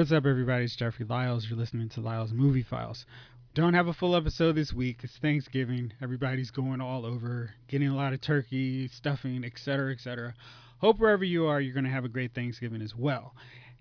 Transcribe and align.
What's 0.00 0.12
up, 0.12 0.24
everybody? 0.24 0.64
It's 0.64 0.76
Jeffrey 0.76 1.04
Lyles. 1.04 1.46
You're 1.46 1.58
listening 1.58 1.90
to 1.90 2.00
Lyles 2.00 2.32
Movie 2.32 2.62
Files. 2.62 3.04
Don't 3.52 3.74
have 3.74 3.86
a 3.86 3.92
full 3.92 4.16
episode 4.16 4.54
this 4.54 4.72
week. 4.72 5.00
It's 5.02 5.18
Thanksgiving. 5.18 5.92
Everybody's 6.00 6.50
going 6.50 6.80
all 6.80 7.04
over, 7.04 7.50
getting 7.68 7.88
a 7.88 7.94
lot 7.94 8.14
of 8.14 8.22
turkey, 8.22 8.88
stuffing, 8.88 9.44
etc., 9.44 9.92
etc. 9.92 10.32
Hope 10.78 10.98
wherever 10.98 11.22
you 11.22 11.48
are, 11.48 11.60
you're 11.60 11.74
going 11.74 11.84
to 11.84 11.90
have 11.90 12.06
a 12.06 12.08
great 12.08 12.34
Thanksgiving 12.34 12.80
as 12.80 12.96
well. 12.96 13.34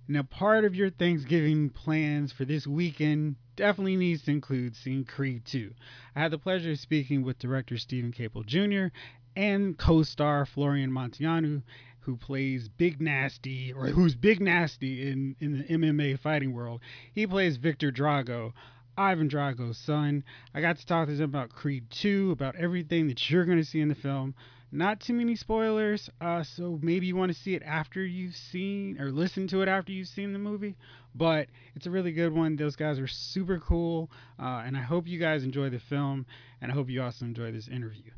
Now, 0.10 0.24
part 0.24 0.66
of 0.66 0.76
your 0.76 0.90
Thanksgiving 0.90 1.70
plans 1.70 2.34
for 2.34 2.44
this 2.44 2.68
weekend 2.68 3.38
definitely 3.56 3.96
needs 3.96 4.24
to 4.24 4.32
include 4.32 4.76
seeing 4.76 5.06
Creed 5.06 5.46
2. 5.46 5.72
I 6.18 6.20
had 6.20 6.32
the 6.32 6.38
pleasure 6.38 6.72
of 6.72 6.80
speaking 6.80 7.24
with 7.24 7.40
director 7.40 7.78
Steven 7.78 8.12
Caple 8.12 8.46
Jr. 8.46 8.94
and 9.38 9.78
co-star 9.78 10.46
Florian 10.46 10.92
Munteanu, 10.92 11.62
who 12.02 12.16
plays 12.16 12.70
Big 12.70 13.02
Nasty, 13.02 13.74
or 13.74 13.88
who's 13.88 14.16
Big 14.16 14.42
Nasty 14.42 15.10
in, 15.10 15.36
in 15.40 15.60
the 15.60 15.64
MMA 15.66 16.20
fighting 16.20 16.54
world. 16.54 16.82
He 17.14 17.28
plays 17.28 17.58
Victor 17.58 17.92
Drago, 17.92 18.54
Ivan 18.98 19.30
Drago's 19.30 19.78
son. 19.78 20.24
I 20.54 20.62
got 20.62 20.78
to 20.78 20.86
talk 20.86 21.08
to 21.08 21.14
him 21.14 21.24
about 21.24 21.50
Creed 21.50 21.90
2, 21.92 22.32
about 22.32 22.56
everything 22.56 23.08
that 23.08 23.30
you're 23.30 23.46
going 23.46 23.58
to 23.58 23.64
see 23.64 23.80
in 23.80 23.90
the 23.90 23.96
film. 23.96 24.36
Not 24.72 25.00
too 25.00 25.14
many 25.14 25.36
spoilers, 25.36 26.10
uh, 26.22 26.44
so 26.44 26.78
maybe 26.82 27.08
you 27.08 27.16
want 27.16 27.34
to 27.34 27.38
see 27.38 27.56
it 27.56 27.64
after 27.64 28.06
you've 28.06 28.36
seen 28.36 29.02
or 29.02 29.12
listen 29.12 29.48
to 29.48 29.62
it 29.64 29.68
after 29.68 29.92
you've 29.92 30.08
seen 30.08 30.32
the 30.32 30.40
movie. 30.40 30.76
But 31.16 31.48
it's 31.76 31.88
a 31.88 31.92
really 31.92 32.12
good 32.12 32.34
one. 32.34 32.56
Those 32.56 32.76
guys 32.76 33.00
are 33.00 33.08
super 33.08 33.60
cool, 33.60 34.12
uh, 34.40 34.64
and 34.66 34.78
I 34.78 34.82
hope 34.82 35.08
you 35.08 35.18
guys 35.18 35.44
enjoy 35.44 35.70
the 35.70 35.80
film, 35.80 36.28
and 36.62 36.72
I 36.72 36.76
hope 36.76 36.90
you 36.90 37.02
also 37.02 37.26
enjoy 37.26 37.52
this 37.52 37.68
interview. 37.68 38.12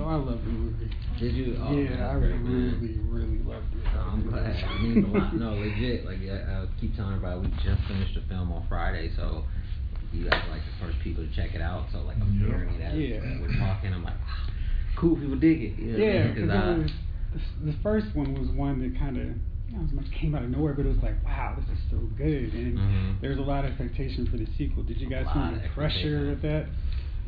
So 0.00 0.06
I 0.08 0.14
love 0.14 0.40
the 0.42 0.48
movie. 0.50 0.90
Did 1.18 1.34
you? 1.34 1.60
Oh, 1.60 1.76
yeah, 1.76 2.08
I 2.08 2.14
great, 2.16 2.40
really, 2.40 2.72
man. 2.72 3.04
really 3.12 3.38
loved 3.44 3.68
it. 3.76 3.84
I'm 3.94 4.24
glad. 4.30 4.56
I 4.56 4.78
mean, 4.80 5.04
a 5.04 5.08
lot. 5.08 5.34
No, 5.36 5.52
legit. 5.60 6.06
Like 6.06 6.20
I, 6.24 6.40
I 6.40 6.66
keep 6.80 6.96
telling 6.96 7.16
everybody, 7.16 7.40
we 7.40 7.48
just 7.62 7.84
finished 7.86 8.14
the 8.14 8.22
film 8.22 8.50
on 8.50 8.64
Friday, 8.66 9.12
so 9.14 9.44
you 10.10 10.24
guys 10.24 10.40
are 10.42 10.48
like 10.56 10.62
the 10.64 10.86
first 10.86 10.98
people 11.04 11.22
to 11.26 11.30
check 11.36 11.54
it 11.54 11.60
out. 11.60 11.84
So 11.92 11.98
like 12.00 12.16
I'm 12.16 12.32
Yeah. 12.40 12.48
hearing 12.48 12.68
it 12.80 12.80
as 12.80 12.96
Yeah. 12.96 13.40
we're 13.44 13.52
talking. 13.60 13.92
I'm 13.92 14.02
like, 14.02 14.14
wow, 14.16 14.48
cool. 14.96 15.16
People 15.16 15.36
dig 15.36 15.60
it. 15.68 15.78
You 15.78 15.92
know 15.92 15.98
Yeah, 15.98 16.28
because 16.32 16.48
because 16.48 16.50
I. 16.56 16.78
was 16.78 16.90
the, 17.60 17.72
the 17.72 17.76
first 17.82 18.16
one 18.16 18.32
was 18.32 18.48
one 18.56 18.80
that 18.80 18.98
kind 18.98 19.18
of 19.20 19.26
you 19.68 19.76
know, 19.76 19.84
as 19.84 19.92
much 19.92 20.10
came 20.18 20.34
out 20.34 20.42
of 20.44 20.48
nowhere, 20.48 20.72
but 20.72 20.86
it 20.86 20.96
was 20.96 21.02
like, 21.02 21.22
wow, 21.28 21.54
this 21.60 21.68
is 21.76 21.84
so 21.90 21.98
good, 22.16 22.54
and 22.56 22.78
Mhm. 22.78 23.20
there 23.20 23.28
was 23.28 23.38
a 23.38 23.42
lot 23.44 23.66
of 23.66 23.72
expectation 23.72 24.26
for 24.32 24.38
the 24.38 24.48
sequel. 24.56 24.82
Did 24.82 24.96
you 24.96 25.10
guys 25.10 25.26
feel 25.30 25.44
the 25.52 25.60
pressure 25.76 26.24
expectation. 26.24 26.28
with 26.30 26.40
that? 26.42 26.66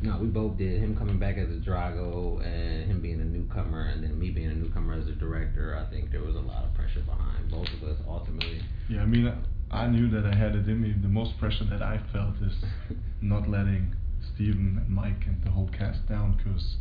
No, 0.03 0.17
we 0.17 0.27
both 0.27 0.57
did. 0.57 0.81
Him 0.81 0.97
coming 0.97 1.17
back 1.17 1.37
as 1.37 1.47
a 1.49 1.59
Drago 1.61 2.43
and 2.45 2.91
him 2.91 2.99
being 3.01 3.21
a 3.21 3.23
newcomer, 3.23 3.85
and 3.85 4.03
then 4.03 4.19
me 4.19 4.31
being 4.31 4.49
a 4.51 4.53
newcomer 4.53 4.95
as 4.95 5.07
a 5.07 5.13
director. 5.13 5.77
I 5.79 5.89
think 5.89 6.11
there 6.11 6.21
was 6.21 6.35
a 6.35 6.39
lot 6.41 6.65
of 6.65 6.73
pressure 6.73 6.99
behind 7.01 7.49
both 7.49 7.67
of 7.69 7.87
us. 7.87 7.97
Ultimately, 8.05 8.61
Yeah, 8.89 9.01
I 9.01 9.05
mean, 9.05 9.31
I 9.71 9.87
knew 9.87 10.09
that 10.09 10.25
I 10.25 10.35
had 10.35 10.55
it 10.55 10.67
in 10.67 10.81
me. 10.81 10.93
The 11.01 11.07
most 11.07 11.37
pressure 11.39 11.63
that 11.69 11.81
I 11.81 12.01
felt 12.11 12.35
is 12.41 12.53
not 13.21 13.47
letting 13.49 13.95
Steven 14.35 14.81
and 14.85 14.89
Mike 14.89 15.25
and 15.25 15.41
the 15.41 15.51
whole 15.51 15.69
cast 15.69 16.05
down 16.09 16.35
because 16.35 16.75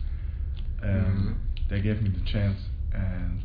um, 0.82 0.88
Mhm. 0.90 1.68
they 1.70 1.80
gave 1.80 2.02
me 2.02 2.10
the 2.10 2.24
chance, 2.28 2.58
and 2.92 3.40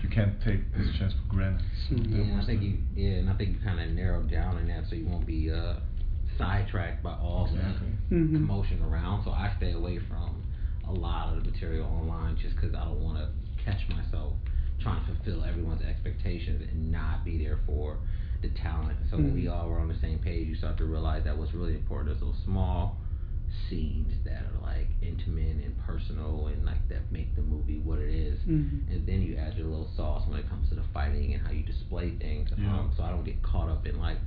you 0.00 0.08
can't 0.10 0.40
take 0.42 0.60
this 0.76 0.96
chance 0.96 1.12
for 1.14 1.34
granted. 1.34 1.66
So. 1.88 1.96
Yeah, 1.96 2.22
and 2.22 2.40
I 2.40 2.44
think 2.46 2.60
the- 2.60 2.66
you, 2.66 2.78
yeah, 2.94 3.18
and 3.18 3.30
I 3.30 3.34
think 3.34 3.50
you 3.50 3.58
kind 3.64 3.80
of 3.80 3.90
narrowed 3.96 4.30
down 4.30 4.58
in 4.58 4.68
that, 4.68 4.86
so 4.88 4.94
you 4.94 5.06
won't 5.06 5.26
be 5.26 5.50
uh, 5.50 5.74
sidetracked 6.38 7.02
by 7.02 7.12
all 7.14 7.46
Exactly. 7.52 7.88
the 8.08 8.14
Mhm. 8.14 8.32
commotion 8.36 8.82
around. 8.82 9.24
So 9.24 9.30
I 9.32 9.52
stay 9.56 9.72
away 9.72 9.98
from 9.98 10.42
a 10.86 10.92
lot 10.92 11.36
of 11.36 11.44
the 11.44 11.50
material 11.50 11.86
online 11.86 12.36
just 12.36 12.54
because 12.56 12.74
I 12.74 12.84
don't 12.84 13.00
want 13.02 13.18
to 13.18 13.28
catch 13.62 13.88
myself 13.88 14.32
trying 14.78 15.04
to 15.04 15.12
fulfill 15.12 15.44
everyone's 15.44 15.82
expectations 15.82 16.62
and 16.70 16.90
not 16.92 17.24
be 17.24 17.36
there 17.44 17.58
for 17.66 17.98
the 18.42 18.48
talent. 18.50 18.96
So 19.10 19.16
when 19.16 19.34
we 19.34 19.42
Mhm. 19.44 19.52
all 19.52 19.68
were 19.68 19.80
on 19.80 19.88
the 19.88 19.96
same 19.98 20.20
page, 20.20 20.46
you 20.46 20.54
start 20.54 20.76
to 20.78 20.84
realize 20.86 21.24
that 21.24 21.36
what's 21.36 21.52
really 21.52 21.74
important 21.74 22.14
is 22.14 22.20
those 22.20 22.36
small 22.44 22.96
scenes 23.68 24.12
that 24.24 24.44
are 24.44 24.60
like 24.62 24.88
intimate 25.02 25.56
and 25.64 25.76
personal 25.78 26.46
and 26.48 26.64
like 26.64 26.86
that 26.88 27.10
make 27.10 27.34
the 27.34 27.42
movie 27.42 27.78
what 27.78 27.98
it 27.98 28.10
is 28.10 28.38
Mhm. 28.46 28.82
and 28.90 29.06
then 29.06 29.22
you 29.22 29.36
add 29.36 29.56
your 29.56 29.66
little 29.66 29.88
sauce 29.96 30.26
when 30.28 30.38
it 30.38 30.48
comes 30.48 30.68
to 30.68 30.74
the 30.74 30.82
fighting 30.94 31.32
and 31.34 31.44
how 31.44 31.50
you 31.50 31.62
display 31.64 32.10
things. 32.10 32.50
Yeah. 32.56 32.78
Um, 32.78 32.90
so 32.96 33.02
I 33.02 33.10
don't 33.10 33.24
get 33.24 33.42
caught 33.42 33.68
up 33.68 33.86
in 33.86 33.98
like, 33.98 34.18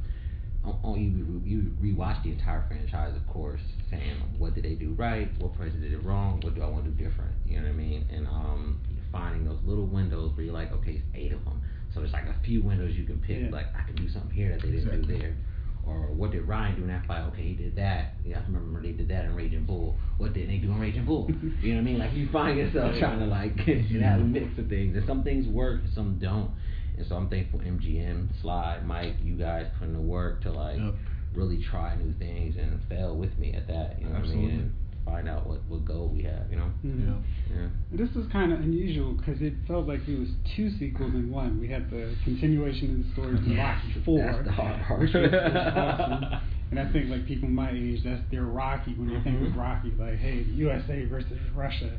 oh, 0.65 0.77
oh 0.83 0.95
you 0.95 1.41
you 1.45 1.71
rewatch 1.81 2.23
the 2.23 2.31
entire 2.31 2.63
franchise, 2.67 3.15
of 3.15 3.27
course, 3.27 3.61
saying 3.89 4.21
what 4.37 4.53
did 4.55 4.63
they 4.65 4.75
do 4.75 4.93
right, 4.97 5.29
what 5.39 5.53
person 5.55 5.81
did 5.81 5.93
it 5.93 6.03
wrong, 6.03 6.39
what 6.43 6.55
do 6.55 6.61
I 6.61 6.67
want 6.67 6.85
to 6.85 6.91
do 6.91 7.03
different. 7.03 7.31
You 7.45 7.57
know 7.57 7.63
what 7.63 7.71
I 7.71 7.73
mean? 7.73 8.05
And 8.11 8.27
um, 8.27 8.79
finding 9.11 9.45
those 9.45 9.59
little 9.65 9.85
windows 9.87 10.31
where 10.35 10.45
you're 10.45 10.53
like, 10.53 10.71
okay, 10.71 10.91
it's 10.93 11.05
eight 11.15 11.31
of 11.33 11.43
them, 11.45 11.61
so 11.93 11.99
there's 11.99 12.13
like 12.13 12.25
a 12.25 12.35
few 12.45 12.61
windows 12.61 12.95
you 12.95 13.05
can 13.05 13.19
pick. 13.19 13.41
Yeah. 13.41 13.49
Like 13.51 13.67
I 13.75 13.83
can 13.83 13.95
do 13.95 14.09
something 14.09 14.31
here 14.31 14.49
that 14.49 14.61
they 14.61 14.71
didn't 14.71 14.87
Exactly. 14.89 15.13
do 15.15 15.19
there. 15.19 15.37
Or 15.83 16.13
what 16.13 16.29
did 16.31 16.43
Ryan 16.43 16.75
do 16.75 16.81
in 16.83 16.89
that 16.89 17.07
fight? 17.07 17.21
Okay, 17.33 17.41
he 17.41 17.53
did 17.55 17.75
that. 17.75 18.13
Yeah, 18.23 18.37
I 18.37 18.45
remember 18.45 18.83
they 18.83 18.91
did 18.91 19.07
that 19.07 19.25
in 19.25 19.33
Raging 19.35 19.65
Bull. 19.65 19.97
What 20.17 20.33
did 20.33 20.47
they 20.47 20.57
do 20.57 20.71
in 20.71 20.79
Raging 20.79 21.05
Bull? 21.05 21.27
You 21.61 21.73
know 21.73 21.81
what 21.81 21.81
I 21.81 21.91
mean? 21.91 21.97
Like 21.97 22.13
you 22.13 22.29
find 22.31 22.55
yourself 22.57 22.93
trying 22.99 23.17
to 23.19 23.25
like 23.25 23.57
have 24.01 24.21
a 24.21 24.23
mix 24.23 24.57
of 24.59 24.69
things, 24.69 24.95
and 24.95 25.05
some 25.07 25.23
things 25.23 25.47
work, 25.47 25.81
some 25.95 26.19
don't. 26.19 26.51
And 26.97 27.05
so 27.07 27.15
I'm 27.15 27.29
thankful 27.29 27.59
MGM, 27.59 28.27
Sly, 28.41 28.79
Mike, 28.85 29.15
you 29.23 29.35
guys 29.35 29.67
putting 29.79 29.93
the 29.93 30.01
work 30.01 30.41
to 30.43 30.51
like 30.51 30.77
Yep. 30.77 30.93
really 31.33 31.63
try 31.63 31.95
new 31.95 32.13
things 32.19 32.55
and 32.57 32.79
fail 32.89 33.15
with 33.15 33.37
me 33.39 33.53
at 33.53 33.67
that. 33.67 33.97
You 33.99 34.07
know 34.07 34.13
what 34.19 34.23
I 34.29 34.35
mean? 34.35 34.49
And 34.51 34.73
find 35.05 35.27
out 35.27 35.47
what 35.47 35.59
what 35.67 35.83
goal 35.85 36.09
we 36.09 36.21
have. 36.23 36.45
You 36.51 36.57
know? 36.57 36.71
Mhm. 36.85 37.07
Yeah. 37.49 37.55
Yeah. 37.57 37.67
This 37.91 38.13
was 38.13 38.27
kind 38.31 38.53
of 38.53 38.59
unusual 38.59 39.13
because 39.13 39.41
it 39.41 39.53
felt 39.67 39.87
like 39.87 40.07
it 40.07 40.19
was 40.19 40.29
two 40.55 40.69
sequels 40.77 41.13
in 41.15 41.31
one. 41.31 41.59
We 41.59 41.67
had 41.69 41.89
the 41.89 42.13
continuation 42.23 42.91
of 42.91 43.05
the 43.07 43.11
story 43.13 43.35
from 43.37 43.51
Yeah, 43.57 43.75
Rocky 43.75 43.99
Four, 44.05 44.19
that's 44.19 44.45
the 44.45 44.51
hard 44.51 44.81
part. 44.83 44.99
which 45.01 45.13
was, 45.13 45.31
was 45.31 45.73
awesome. 45.75 46.39
And 46.71 46.79
I 46.79 46.89
think 46.93 47.09
like 47.09 47.25
people 47.27 47.49
my 47.49 47.69
age, 47.69 47.99
that's 48.05 48.21
their 48.31 48.43
Rocky 48.43 48.93
when 48.93 49.09
they 49.13 49.19
think 49.21 49.41
of. 49.45 49.57
Rocky, 49.57 49.91
like 49.99 50.17
hey, 50.17 50.43
the 50.43 50.51
USA 50.51 51.03
versus 51.03 51.37
Russia. 51.53 51.91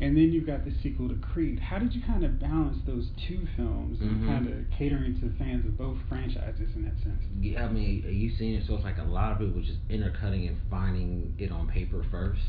And 0.00 0.16
then 0.16 0.30
you've 0.30 0.46
got 0.46 0.64
the 0.64 0.72
sequel 0.84 1.08
to 1.08 1.16
Creed. 1.16 1.58
How 1.58 1.80
did 1.80 1.92
you 1.92 2.00
kind 2.06 2.24
of 2.24 2.38
balance 2.38 2.78
those 2.86 3.08
two 3.26 3.46
films 3.56 4.00
and 4.00 4.22
Mhm. 4.22 4.26
kind 4.26 4.46
of 4.46 4.70
catering 4.70 5.18
to 5.20 5.30
fans 5.30 5.66
of 5.66 5.76
both 5.76 5.98
franchises 6.08 6.70
in 6.76 6.84
that 6.84 6.96
sense? 7.02 7.20
Yeah, 7.40 7.66
I 7.66 7.72
mean, 7.72 8.04
you've 8.08 8.36
seen 8.36 8.54
it, 8.54 8.64
so 8.66 8.76
it's 8.76 8.84
like 8.84 8.98
a 8.98 9.02
lot 9.04 9.32
of 9.32 9.38
people 9.40 9.60
just 9.62 9.80
intercutting 9.88 10.46
and 10.46 10.56
finding 10.70 11.34
it 11.38 11.50
on 11.50 11.66
paper 11.66 12.04
first, 12.04 12.40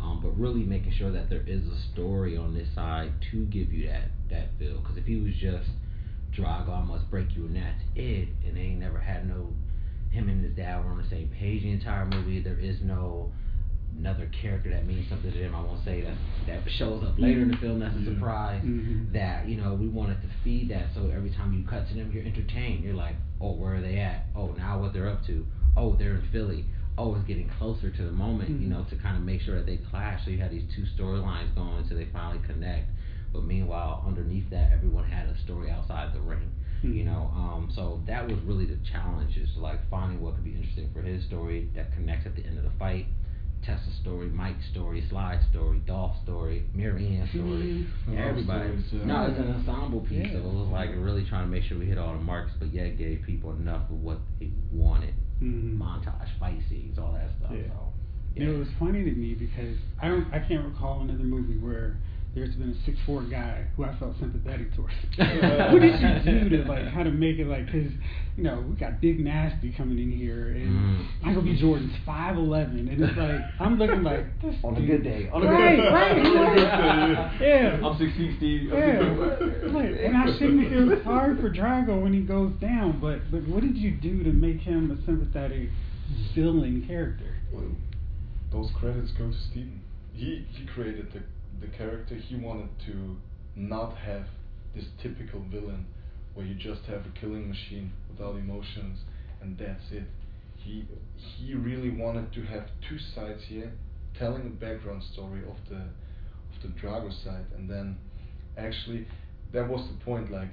um, 0.00 0.20
but 0.22 0.30
really 0.38 0.64
making 0.64 0.92
sure 0.92 1.12
that 1.12 1.28
there 1.28 1.44
is 1.46 1.66
a 1.68 1.76
story 1.92 2.38
on 2.38 2.54
this 2.54 2.68
side 2.74 3.12
to 3.30 3.44
give 3.46 3.72
you 3.74 3.86
that 3.88 4.08
that 4.30 4.48
feel. 4.58 4.78
Because 4.80 4.96
if 4.96 5.04
he 5.04 5.16
was 5.16 5.34
just 5.36 5.68
Drago, 6.32 6.70
I 6.70 6.82
must 6.82 7.10
break 7.10 7.36
you, 7.36 7.44
and 7.46 7.56
that's 7.56 7.82
it, 7.94 8.28
and 8.46 8.56
they 8.56 8.60
ain't 8.60 8.80
never 8.80 8.98
had 8.98 9.28
no 9.28 9.52
him 10.16 10.28
and 10.30 10.42
his 10.42 10.56
dad 10.56 10.82
were 10.82 10.90
on 10.90 10.98
the 10.98 11.08
same 11.08 11.28
page 11.28 11.62
the 11.62 11.70
entire 11.70 12.06
movie. 12.06 12.40
There 12.40 12.58
is 12.58 12.80
no 12.82 13.30
another 13.98 14.28
character 14.42 14.70
that 14.70 14.84
means 14.86 15.08
something 15.08 15.32
to 15.32 15.38
them. 15.38 15.54
I 15.54 15.60
won't 15.62 15.82
say 15.84 16.00
that 16.02 16.14
that 16.46 16.60
shows 16.70 17.02
up 17.04 17.18
later 17.18 17.40
in 17.42 17.50
the 17.50 17.56
film. 17.58 17.80
That's 17.80 17.96
a 17.96 18.00
Yeah. 18.00 18.14
surprise 18.14 18.62
Mhm. 18.64 19.12
that 19.12 19.48
you 19.48 19.56
know 19.56 19.74
we 19.74 19.88
wanted 19.88 20.20
to 20.22 20.28
feed 20.42 20.68
that 20.70 20.92
so 20.94 21.08
every 21.10 21.30
time 21.30 21.52
you 21.52 21.62
cut 21.64 21.86
to 21.88 21.94
them 21.94 22.10
you're 22.12 22.24
entertained 22.24 22.82
you're 22.84 22.94
like 22.94 23.16
oh 23.40 23.52
where 23.52 23.76
are 23.76 23.80
they 23.80 23.98
at 23.98 24.26
oh 24.34 24.52
now 24.58 24.78
what 24.80 24.92
they're 24.92 25.08
up 25.08 25.24
to 25.24 25.46
oh 25.76 25.94
they're 25.96 26.16
in 26.16 26.22
philly 26.32 26.64
oh 26.98 27.14
it's 27.14 27.24
getting 27.24 27.48
closer 27.48 27.88
to 27.90 28.02
the 28.02 28.10
moment 28.12 28.50
you 28.50 28.66
Mhm. 28.66 28.70
know 28.70 28.84
to 28.90 28.96
kind 28.96 29.16
of 29.16 29.22
make 29.22 29.40
sure 29.40 29.54
that 29.56 29.64
they 29.66 29.76
clash 29.78 30.24
so 30.24 30.30
you 30.30 30.38
have 30.38 30.50
these 30.50 30.68
two 30.74 30.82
storylines 30.96 31.54
going 31.54 31.78
until 31.78 31.96
they 31.96 32.06
finally 32.06 32.40
connect 32.46 32.90
but 33.32 33.44
meanwhile 33.44 34.02
underneath 34.06 34.50
that 34.50 34.72
everyone 34.72 35.04
had 35.04 35.26
a 35.28 35.36
story 35.38 35.70
outside 35.70 36.12
the 36.12 36.20
ring 36.20 36.50
you 36.94 37.02
Mhm. 37.04 37.06
know 37.06 37.30
um, 37.34 37.68
so 37.74 38.00
that 38.06 38.26
was 38.28 38.38
really 38.44 38.66
the 38.66 38.78
challenge 38.90 39.36
is 39.36 39.48
like 39.56 39.80
finding 39.90 40.20
what 40.20 40.34
could 40.34 40.44
be 40.44 40.54
interesting 40.54 40.88
for 40.92 41.02
his 41.02 41.24
story 41.24 41.68
that 41.74 41.92
connects 41.92 42.26
at 42.26 42.34
the 42.36 42.44
end 42.46 42.58
of 42.58 42.64
the 42.64 42.70
fight 42.78 43.06
Tessa's 43.62 43.94
story, 44.00 44.28
Mike's 44.28 44.64
story, 44.70 45.02
Sly's 45.08 45.42
story, 45.50 45.80
Dolph's 45.86 46.20
story, 46.22 46.62
Marianne's 46.72 47.30
story, 47.30 47.84
Mhm. 48.06 48.16
everybody. 48.16 48.68
Stories, 48.68 48.92
yeah. 48.92 49.04
No, 49.06 49.26
it's 49.26 49.38
an 49.40 49.54
ensemble 49.54 50.00
piece, 50.02 50.26
Yeah. 50.26 50.32
so 50.34 50.38
it 50.38 50.54
was 50.54 50.68
like 50.68 50.90
really 50.94 51.24
trying 51.24 51.46
to 51.46 51.50
make 51.50 51.64
sure 51.64 51.76
we 51.76 51.86
hit 51.86 51.98
all 51.98 52.14
the 52.14 52.22
marks, 52.22 52.52
but 52.60 52.72
yet 52.72 52.96
gave 52.96 53.22
people 53.22 53.52
enough 53.56 53.90
of 53.90 54.00
what 54.04 54.18
they 54.38 54.50
wanted. 54.70 55.14
Mhm. 55.42 55.78
Montage, 55.78 56.28
fight 56.38 56.60
scenes, 56.68 56.96
all 56.98 57.12
that 57.14 57.30
stuff. 57.38 57.50
Yeah. 57.50 57.66
So, 57.68 57.92
You 58.36 58.44
know, 58.46 58.52
it 58.52 58.58
was 58.58 58.68
funny 58.78 59.02
to 59.02 59.10
me 59.12 59.34
because 59.34 59.76
I 60.00 60.08
don't, 60.10 60.32
I 60.32 60.38
can't 60.38 60.64
recall 60.64 61.00
another 61.00 61.24
movie 61.24 61.56
where 61.58 61.96
there's 62.36 62.54
been 62.54 62.70
a 62.70 62.84
six 62.84 62.98
four 63.06 63.22
guy 63.22 63.64
who 63.76 63.84
I 63.84 63.96
felt 63.98 64.14
sympathetic 64.20 64.74
towards. 64.76 64.92
what 65.16 65.80
did 65.80 65.98
you 65.98 66.48
do 66.48 66.48
to 66.50 66.68
like 66.68 66.84
how 66.86 67.02
to 67.02 67.10
make 67.10 67.38
it 67.38 67.46
like? 67.46 67.64
Because 67.64 67.90
you 68.36 68.44
know 68.44 68.62
we 68.68 68.76
got 68.76 69.00
Big 69.00 69.18
Nasty 69.18 69.72
coming 69.76 69.98
in 69.98 70.12
here, 70.12 70.48
and 70.48 70.66
Mm. 70.66 71.06
Michael 71.24 71.42
B. 71.42 71.58
Jordan's 71.58 71.94
five 72.04 72.36
eleven, 72.36 72.88
and 72.88 73.00
it's 73.02 73.16
like 73.16 73.40
I'm 73.58 73.78
looking 73.78 74.02
like 74.02 74.26
this 74.42 74.54
On 74.62 74.76
a 74.76 74.86
good 74.86 75.02
day, 75.02 75.30
on 75.32 75.42
a 75.42 75.50
right, 75.50 75.76
good 75.76 75.82
day. 75.82 75.88
right, 75.90 76.12
On 76.12 76.18
a 76.18 76.24
good 76.24 76.68
right. 76.68 77.40
yeah. 77.40 77.86
I'm 77.86 77.98
16 77.98 78.34
Steve. 78.36 78.62
Yeah, 78.70 79.72
like, 79.72 79.90
and 79.98 80.16
I 80.16 80.38
shouldn't 80.38 80.68
feel 80.68 81.02
sorry 81.04 81.36
for 81.40 81.48
Drago 81.50 82.02
when 82.02 82.12
he 82.12 82.20
goes 82.20 82.52
down, 82.60 83.00
but 83.00 83.30
but 83.30 83.48
what 83.48 83.62
did 83.62 83.78
you 83.78 83.92
do 83.92 84.22
to 84.24 84.30
make 84.32 84.60
him 84.60 84.90
a 84.90 85.06
sympathetic 85.06 85.70
villain 86.34 86.84
character? 86.86 87.34
Well, 87.50 87.64
those 88.52 88.70
credits 88.78 89.10
go 89.12 89.30
to 89.30 89.36
Steven. 89.50 89.80
He 90.12 90.46
he 90.52 90.66
created 90.66 91.12
the 91.12 91.22
the 91.60 91.68
character. 91.68 92.14
He 92.14 92.36
wanted 92.36 92.68
to 92.86 93.16
not 93.54 93.96
have 93.98 94.26
this 94.74 94.84
typical 95.02 95.40
villain 95.50 95.86
where 96.34 96.44
you 96.44 96.54
just 96.54 96.82
have 96.86 97.06
a 97.06 97.20
killing 97.20 97.48
machine 97.48 97.92
without 98.10 98.36
emotions 98.36 99.00
and 99.40 99.56
that's 99.58 99.90
it. 99.90 100.04
He 100.56 100.84
he 101.16 101.54
really 101.54 101.90
wanted 101.90 102.32
to 102.32 102.42
have 102.42 102.66
two 102.88 102.98
sides 102.98 103.42
here, 103.48 103.72
telling 104.18 104.46
a 104.46 104.50
background 104.50 105.02
story 105.12 105.40
of 105.40 105.56
the 105.68 105.76
of 105.76 106.62
the 106.62 106.68
Drago 106.80 107.12
side, 107.24 107.46
and 107.56 107.68
then 107.70 107.98
actually 108.56 109.06
that 109.52 109.68
was 109.68 109.86
the 109.88 110.04
point. 110.04 110.30
Like, 110.32 110.48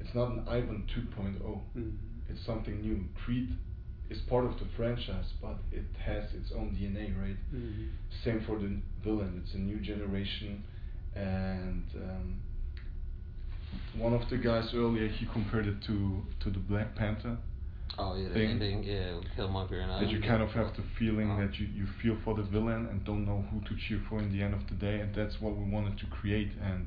it's 0.00 0.14
not 0.14 0.30
an 0.30 0.44
Ivan 0.48 0.86
2.0. 0.94 1.40
Mm-hmm. 1.40 1.90
It's 2.28 2.44
something 2.44 2.80
new. 2.82 3.04
Creed 3.24 3.56
is 4.10 4.18
part 4.28 4.44
of 4.44 4.58
the 4.58 4.66
franchise, 4.76 5.26
but 5.42 5.56
it 5.72 5.84
has 6.04 6.24
its 6.34 6.50
own 6.56 6.70
DNA, 6.78 7.14
right? 7.20 7.36
Mm-hmm. 7.54 7.84
Same 8.24 8.42
for 8.46 8.58
the 8.58 8.76
villain. 9.04 9.42
It's 9.44 9.54
a 9.54 9.58
new 9.58 9.78
generation, 9.80 10.62
and 11.14 11.84
um, 11.96 12.40
one 13.96 14.14
of 14.14 14.28
the 14.30 14.38
guys 14.38 14.70
earlier 14.74 15.08
he 15.08 15.26
compared 15.26 15.66
it 15.66 15.82
to 15.86 16.22
to 16.40 16.50
the 16.50 16.58
Black 16.58 16.94
Panther. 16.94 17.36
Oh 17.98 18.16
yeah, 18.16 18.28
the 18.28 18.34
thing. 18.34 18.50
ending, 18.50 18.82
yeah, 18.84 19.16
with 19.16 19.24
Killmonger 19.36 19.82
and 19.82 19.90
That 19.90 20.10
you 20.10 20.20
kind 20.20 20.42
of 20.42 20.50
have 20.50 20.76
the 20.76 20.82
feeling 20.98 21.30
Oh. 21.32 21.40
that 21.40 21.58
you, 21.58 21.66
you 21.66 21.86
feel 22.00 22.16
for 22.24 22.34
the 22.36 22.42
villain 22.44 22.86
and 22.86 23.04
don't 23.04 23.24
know 23.26 23.42
who 23.50 23.60
to 23.62 23.76
cheer 23.76 24.00
for 24.08 24.20
in 24.20 24.30
the 24.32 24.42
end 24.42 24.54
of 24.54 24.66
the 24.68 24.74
day, 24.74 25.00
and 25.00 25.14
that's 25.14 25.40
what 25.40 25.56
we 25.56 25.64
wanted 25.68 25.98
to 25.98 26.06
create. 26.06 26.52
And 26.62 26.86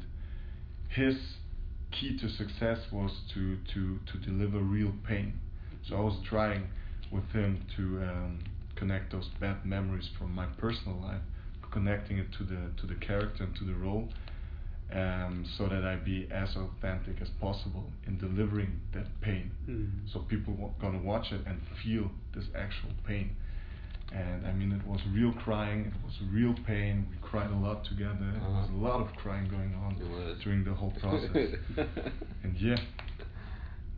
his 0.89 1.15
key 1.91 2.17
to 2.17 2.29
success 2.29 2.79
was 2.91 3.11
to 3.33 3.57
to 3.73 3.99
to 4.11 4.17
deliver 4.19 4.59
real 4.59 4.93
pain. 5.05 5.39
So 5.87 5.97
I 5.97 5.99
was 6.01 6.15
trying 6.23 6.69
with 7.11 7.29
him 7.31 7.65
to 7.77 7.83
um, 8.03 8.39
connect 8.75 9.11
those 9.11 9.29
bad 9.39 9.65
memories 9.65 10.09
from 10.17 10.33
my 10.33 10.45
personal 10.57 10.97
life, 10.99 11.21
connecting 11.71 12.17
it 12.17 12.27
to 12.37 12.43
the 12.43 12.71
to 12.79 12.87
the 12.87 12.95
character 12.95 13.43
and 13.43 13.55
to 13.55 13.63
the 13.65 13.73
role, 13.75 14.09
um, 14.93 15.45
so 15.57 15.67
that 15.67 15.83
I 15.85 15.95
be 15.95 16.27
as 16.31 16.55
authentic 16.55 17.21
as 17.21 17.29
possible 17.39 17.85
in 18.07 18.17
delivering 18.17 18.79
that 18.93 19.07
pain. 19.21 19.51
Mhm. 19.69 20.09
So 20.11 20.19
people 20.19 20.53
wa- 20.53 20.71
gonna 20.79 20.99
watch 20.99 21.31
it 21.31 21.41
and 21.45 21.59
feel 21.83 22.11
this 22.33 22.45
actual 22.55 22.91
pain. 23.05 23.35
And 24.11 24.45
I 24.45 24.51
mean, 24.51 24.73
it 24.73 24.85
was 24.85 24.99
real 25.13 25.31
crying. 25.31 25.85
It 25.85 26.03
was 26.03 26.19
real 26.33 26.53
pain. 26.65 27.07
We 27.09 27.15
cried 27.21 27.49
a 27.51 27.55
lot 27.55 27.85
together. 27.85 28.17
There 28.33 28.41
was 28.41 28.67
a 28.69 28.73
Uh-huh. 28.73 28.89
lot 28.89 28.99
of 28.99 29.15
crying 29.15 29.47
going 29.47 29.73
on 29.75 29.95
during 30.43 30.65
the 30.65 30.73
whole 30.73 30.91
process. 30.99 31.55
and 32.43 32.53
yeah, 32.59 32.75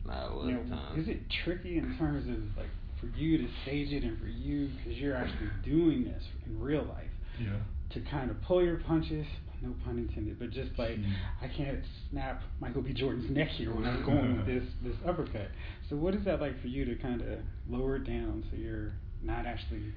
nah, 0.06 0.26
it 0.28 0.34
was 0.36 0.46
You 0.48 0.52
know, 0.54 0.62
time. 0.76 1.00
is 1.00 1.08
it 1.08 1.20
tricky 1.44 1.78
in 1.78 1.96
terms 1.98 2.28
of 2.28 2.56
like 2.56 2.70
for 3.12 3.18
you 3.18 3.38
to 3.38 3.48
stage 3.62 3.92
it 3.92 4.04
and 4.04 4.18
for 4.18 4.26
you 4.26 4.68
because 4.76 4.98
you're 4.98 5.16
actually 5.16 5.50
doing 5.64 6.04
this 6.04 6.22
in 6.46 6.60
real 6.60 6.84
life 6.84 7.10
yeah. 7.40 7.56
to 7.90 8.00
kind 8.10 8.30
of 8.30 8.40
pull 8.42 8.62
your 8.64 8.76
punches? 8.78 9.26
No 9.62 9.74
pun 9.82 9.96
intended, 9.98 10.38
but 10.38 10.50
just 10.50 10.78
like 10.78 10.98
Mm. 10.98 11.12
I 11.40 11.48
can't 11.48 11.78
snap 12.10 12.42
Michael 12.60 12.82
B. 12.82 12.92
Jordan's 12.92 13.30
neck 13.30 13.48
here 13.48 13.74
when 13.74 13.86
I'm 13.86 14.04
going 14.04 14.36
with 14.36 14.46
this 14.46 14.64
this 14.82 14.96
uppercut. 15.06 15.48
So 15.88 15.96
what 15.96 16.14
is 16.14 16.22
that 16.26 16.38
like 16.40 16.60
for 16.60 16.66
you 16.68 16.84
to 16.84 16.94
kind 16.96 17.22
of 17.22 17.38
lower 17.68 17.96
it 17.96 18.04
down 18.04 18.44
so 18.50 18.58
you're 18.58 18.92
not 19.22 19.46
actually 19.46 19.94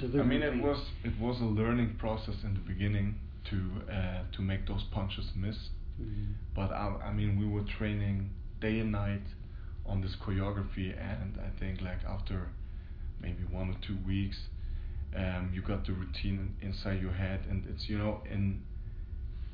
delivering? 0.00 0.26
I 0.26 0.28
mean, 0.28 0.42
it 0.42 0.60
was 0.64 0.80
it 1.04 1.12
was 1.20 1.40
a 1.40 1.44
learning 1.44 1.94
process 1.98 2.34
in 2.42 2.54
the 2.54 2.60
beginning 2.60 3.14
to 3.50 3.92
uh, 3.92 4.22
to 4.32 4.42
make 4.42 4.66
those 4.66 4.82
punches 4.90 5.30
miss. 5.36 5.56
Mhm. 6.00 6.32
But 6.56 6.72
I, 6.72 6.96
I 7.04 7.12
mean, 7.12 7.38
we 7.38 7.46
were 7.46 7.62
training 7.78 8.30
day 8.60 8.80
and 8.80 8.90
night 8.90 9.22
on 9.86 10.00
this 10.00 10.16
choreography, 10.16 10.94
and 10.98 11.38
I 11.40 11.58
think 11.58 11.80
like 11.80 12.04
after 12.08 12.48
maybe 13.20 13.44
one 13.50 13.70
or 13.70 13.76
two 13.86 13.96
weeks, 14.06 14.36
um, 15.14 15.50
you 15.54 15.62
got 15.62 15.86
the 15.86 15.92
routine 15.92 16.56
inside 16.60 17.00
your 17.00 17.12
head, 17.12 17.40
and 17.48 17.64
it's 17.68 17.88
you 17.88 17.98
know 17.98 18.22
in 18.30 18.62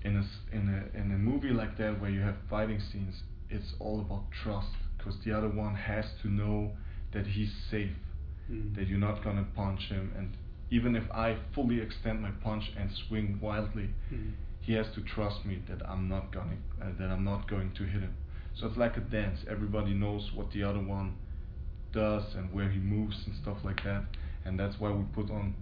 in 0.03 0.17
a 0.17 0.56
in 0.56 0.69
a 0.69 0.99
in 0.99 1.12
a 1.12 1.19
movie 1.19 1.50
like 1.50 1.77
that 1.79 2.00
where 2.00 2.11
you 2.11 2.21
have 2.21 2.37
fighting 2.49 2.81
scenes, 2.81 3.23
it's 3.50 3.75
all 3.79 4.00
about 4.00 4.25
trust 4.43 4.69
because 4.97 5.17
the 5.25 5.32
other 5.37 5.49
one 5.49 5.75
has 5.75 6.05
to 6.23 6.29
know 6.29 6.71
that 7.12 7.27
he's 7.27 7.53
safe, 7.71 7.97
Mhm. 8.50 8.75
that 8.75 8.87
you're 8.87 8.99
not 8.99 9.23
gonna 9.23 9.47
punch 9.55 9.88
him, 9.88 10.12
and 10.17 10.37
even 10.71 10.94
if 10.94 11.11
I 11.11 11.37
fully 11.53 11.81
extend 11.81 12.23
my 12.23 12.31
punch 12.31 12.71
and 12.77 12.91
swing 12.93 13.41
wildly, 13.41 13.91
Mhm. 14.12 14.32
he 14.61 14.75
has 14.75 14.87
to 14.94 15.00
trust 15.03 15.44
me 15.44 15.61
that 15.69 15.82
I'm 15.88 16.09
not 16.09 16.31
going 16.32 16.62
uh, 16.81 16.93
that 16.99 17.11
I'm 17.11 17.25
not 17.25 17.49
going 17.49 17.73
to 17.73 17.85
hit 17.85 18.03
him. 18.03 18.15
So 18.56 18.67
it's 18.67 18.76
like 18.76 18.97
a 18.97 19.00
dance. 19.00 19.38
Everybody 19.49 19.94
knows 19.94 20.31
what 20.35 20.50
the 20.52 20.62
other 20.62 20.81
one 20.81 21.17
does 21.93 22.23
and 22.37 22.52
where 22.52 22.69
he 22.69 22.79
moves 22.79 23.17
and 23.26 23.35
stuff 23.43 23.58
like 23.64 23.82
that. 23.85 24.05
And 24.44 24.58
that's 24.58 24.79
why 24.79 24.91
we 24.91 25.05
put 25.14 25.31
on 25.31 25.55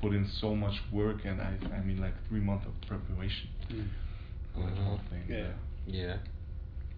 put 0.00 0.12
in 0.12 0.28
so 0.40 0.54
much 0.54 0.74
work 0.92 1.24
and 1.24 1.40
I 1.40 1.56
I 1.74 1.80
mean 1.80 2.00
like 2.00 2.14
three 2.28 2.40
months 2.40 2.66
of 2.66 2.72
preparation 2.86 3.48
Mhm. 3.70 3.88
for 4.54 4.60
that 4.70 4.78
whole 4.78 5.00
thing. 5.10 5.24
Yeah. 5.28 5.52
Yeah. 5.86 6.16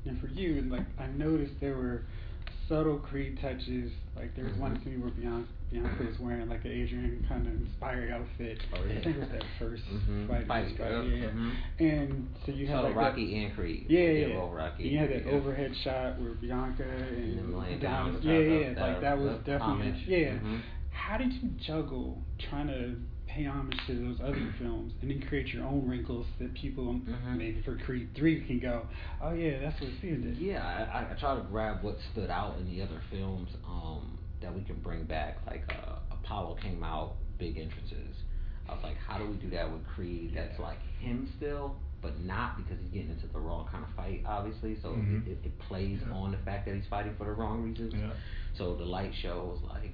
And 0.05 0.21
for 0.21 0.29
you, 0.29 0.63
like 0.63 0.87
I 0.99 1.07
noticed 1.09 1.55
there 1.61 1.77
were 1.77 2.03
subtle 2.69 2.99
Creed 2.99 3.39
touches. 3.41 3.93
Like 4.17 4.35
there 4.35 4.45
was 4.47 4.55
one 4.55 4.77
Mhm. 4.77 4.85
scene 4.85 5.01
where 5.01 5.11
Beyonce, 5.11 5.47
Bianca 5.71 6.05
was 6.05 6.19
wearing 6.21 6.49
like 6.49 6.65
an 6.65 6.71
Adrian 6.73 7.25
kind 7.29 7.47
of 7.47 7.53
inspired 7.55 8.11
outfit. 8.13 8.63
Oh, 8.73 8.83
I 8.85 8.89
think 9.03 9.07
it 9.17 9.19
was 9.19 9.29
that 9.31 9.45
1st 9.59 9.83
Mhm. 9.93 10.29
fight. 10.29 10.47
Fight, 10.47 10.77
fight, 10.79 10.79
yeah. 10.79 11.03
yeah, 11.03 11.17
yeah. 11.17 11.27
Mhm. 11.31 11.53
And 11.81 12.29
so 12.47 12.53
you 12.53 12.67
had 12.69 12.77
So 12.79 12.83
like 12.85 12.95
Rocky 12.97 13.27
that, 13.33 13.47
and 13.47 13.55
Creed. 13.55 13.87
Yeah, 13.89 14.01
yeah. 14.11 14.35
both 14.37 14.53
Rocky. 14.55 14.83
And 14.85 14.93
you 14.93 14.99
had 14.99 15.11
that 15.11 15.27
yeah. 15.27 15.33
overhead 15.33 15.73
shot 15.83 16.21
where 16.21 16.31
Bianca 16.35 16.85
and, 16.85 17.39
them 17.39 17.55
laying 17.59 17.73
and 17.75 17.83
down 17.83 18.19
yeah, 18.23 18.33
yeah, 18.39 18.39
of 18.71 18.77
like 18.79 18.93
that- 18.95 19.01
that 19.01 19.19
was 19.19 19.37
definitely 19.39 19.87
homage. 19.89 20.07
yeah. 20.07 20.31
Mhm. 20.39 20.61
How 20.91 21.19
did 21.19 21.33
you 21.33 21.49
juggle 21.59 22.23
trying 22.39 22.69
to 22.69 22.97
pay 23.27 23.45
homage 23.45 23.79
to 23.87 23.95
those 23.95 24.21
other 24.21 24.55
films 24.59 24.93
and 25.03 25.11
then 25.11 25.21
create 25.29 25.53
your 25.53 25.65
own 25.67 25.87
wrinkles 25.87 26.27
that 26.39 26.55
people 26.55 26.95
Mhm. 26.95 27.37
maybe 27.37 27.61
for 27.63 27.77
Creed 27.77 28.09
three 28.15 28.41
can 28.47 28.61
go, 28.61 28.87
oh 29.21 29.35
yeah, 29.35 29.59
that's 29.59 29.79
what 29.81 29.91
Steven 29.99 30.23
did. 30.23 30.39
Yeah, 30.39 30.65
I, 30.65 31.01
I, 31.01 31.11
I 31.11 31.15
try 31.19 31.35
to 31.35 31.43
grab 31.43 31.83
what 31.83 31.99
stood 32.13 32.31
out 32.31 32.57
in 32.59 32.67
the 32.71 32.81
other 32.83 33.01
films 33.11 33.51
um, 33.69 34.17
that 34.43 34.55
we 34.55 34.63
can 34.63 34.77
bring 34.77 35.05
back. 35.05 35.39
Like 35.47 35.65
uh, 35.71 35.97
Apollo 36.13 36.59
came 36.63 36.83
out, 36.83 37.15
big 37.39 37.59
entrances. 37.59 38.15
I 38.69 38.75
was 38.75 38.83
like, 38.83 38.97
how 38.97 39.19
do 39.19 39.27
we 39.27 39.37
do 39.37 39.51
that 39.51 39.71
with 39.71 39.87
Creed? 39.87 40.33
That's 40.35 40.59
like 40.59 40.79
him 40.99 41.33
still, 41.37 41.77
but 42.03 42.19
not 42.21 42.57
because 42.57 42.79
he's 42.83 42.91
getting 42.91 43.11
into 43.11 43.29
the 43.29 43.39
wrong 43.39 43.69
kind 43.71 43.85
of 43.85 43.91
fight, 43.95 44.25
obviously. 44.27 44.77
So 44.83 44.89
Mhm. 44.91 45.27
it, 45.27 45.39
it, 45.45 45.59
plays 45.61 46.01
Yeah. 46.07 46.13
on 46.15 46.33
the 46.33 46.39
fact 46.39 46.67
that 46.67 46.75
he's 46.75 46.87
fighting 46.87 47.15
for 47.17 47.25
the 47.25 47.33
wrong 47.33 47.63
reasons. 47.63 47.95
Yeah. 47.95 48.11
So 48.57 48.75
the 48.77 48.85
light 48.85 49.13
show 49.23 49.45
was 49.45 49.63
like 49.71 49.93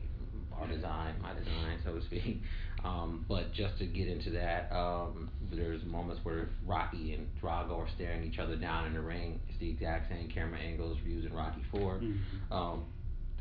our 0.58 0.66
design, 0.68 1.14
my 1.20 1.34
design, 1.34 1.78
so 1.84 1.94
to 1.94 2.02
speak. 2.02 2.42
Um, 2.84 3.24
but 3.28 3.52
just 3.52 3.78
to 3.78 3.86
get 3.86 4.08
into 4.08 4.30
that, 4.30 4.68
um, 4.74 5.30
there's 5.52 5.84
moments 5.84 6.24
where 6.24 6.48
Rocky 6.66 7.14
and 7.14 7.28
Drago 7.40 7.78
are 7.78 7.88
staring 7.94 8.24
each 8.24 8.40
other 8.40 8.56
down 8.56 8.86
in 8.86 8.94
the 8.94 9.00
ring. 9.00 9.38
It's 9.48 9.56
the 9.60 9.70
exact 9.70 10.10
same 10.10 10.28
camera 10.28 10.58
angles 10.58 10.98
used 11.06 11.24
in 11.28 11.32
Rocky 11.32 11.62
4 11.70 12.00
Mhm. 12.00 12.18
Um, 12.50 12.84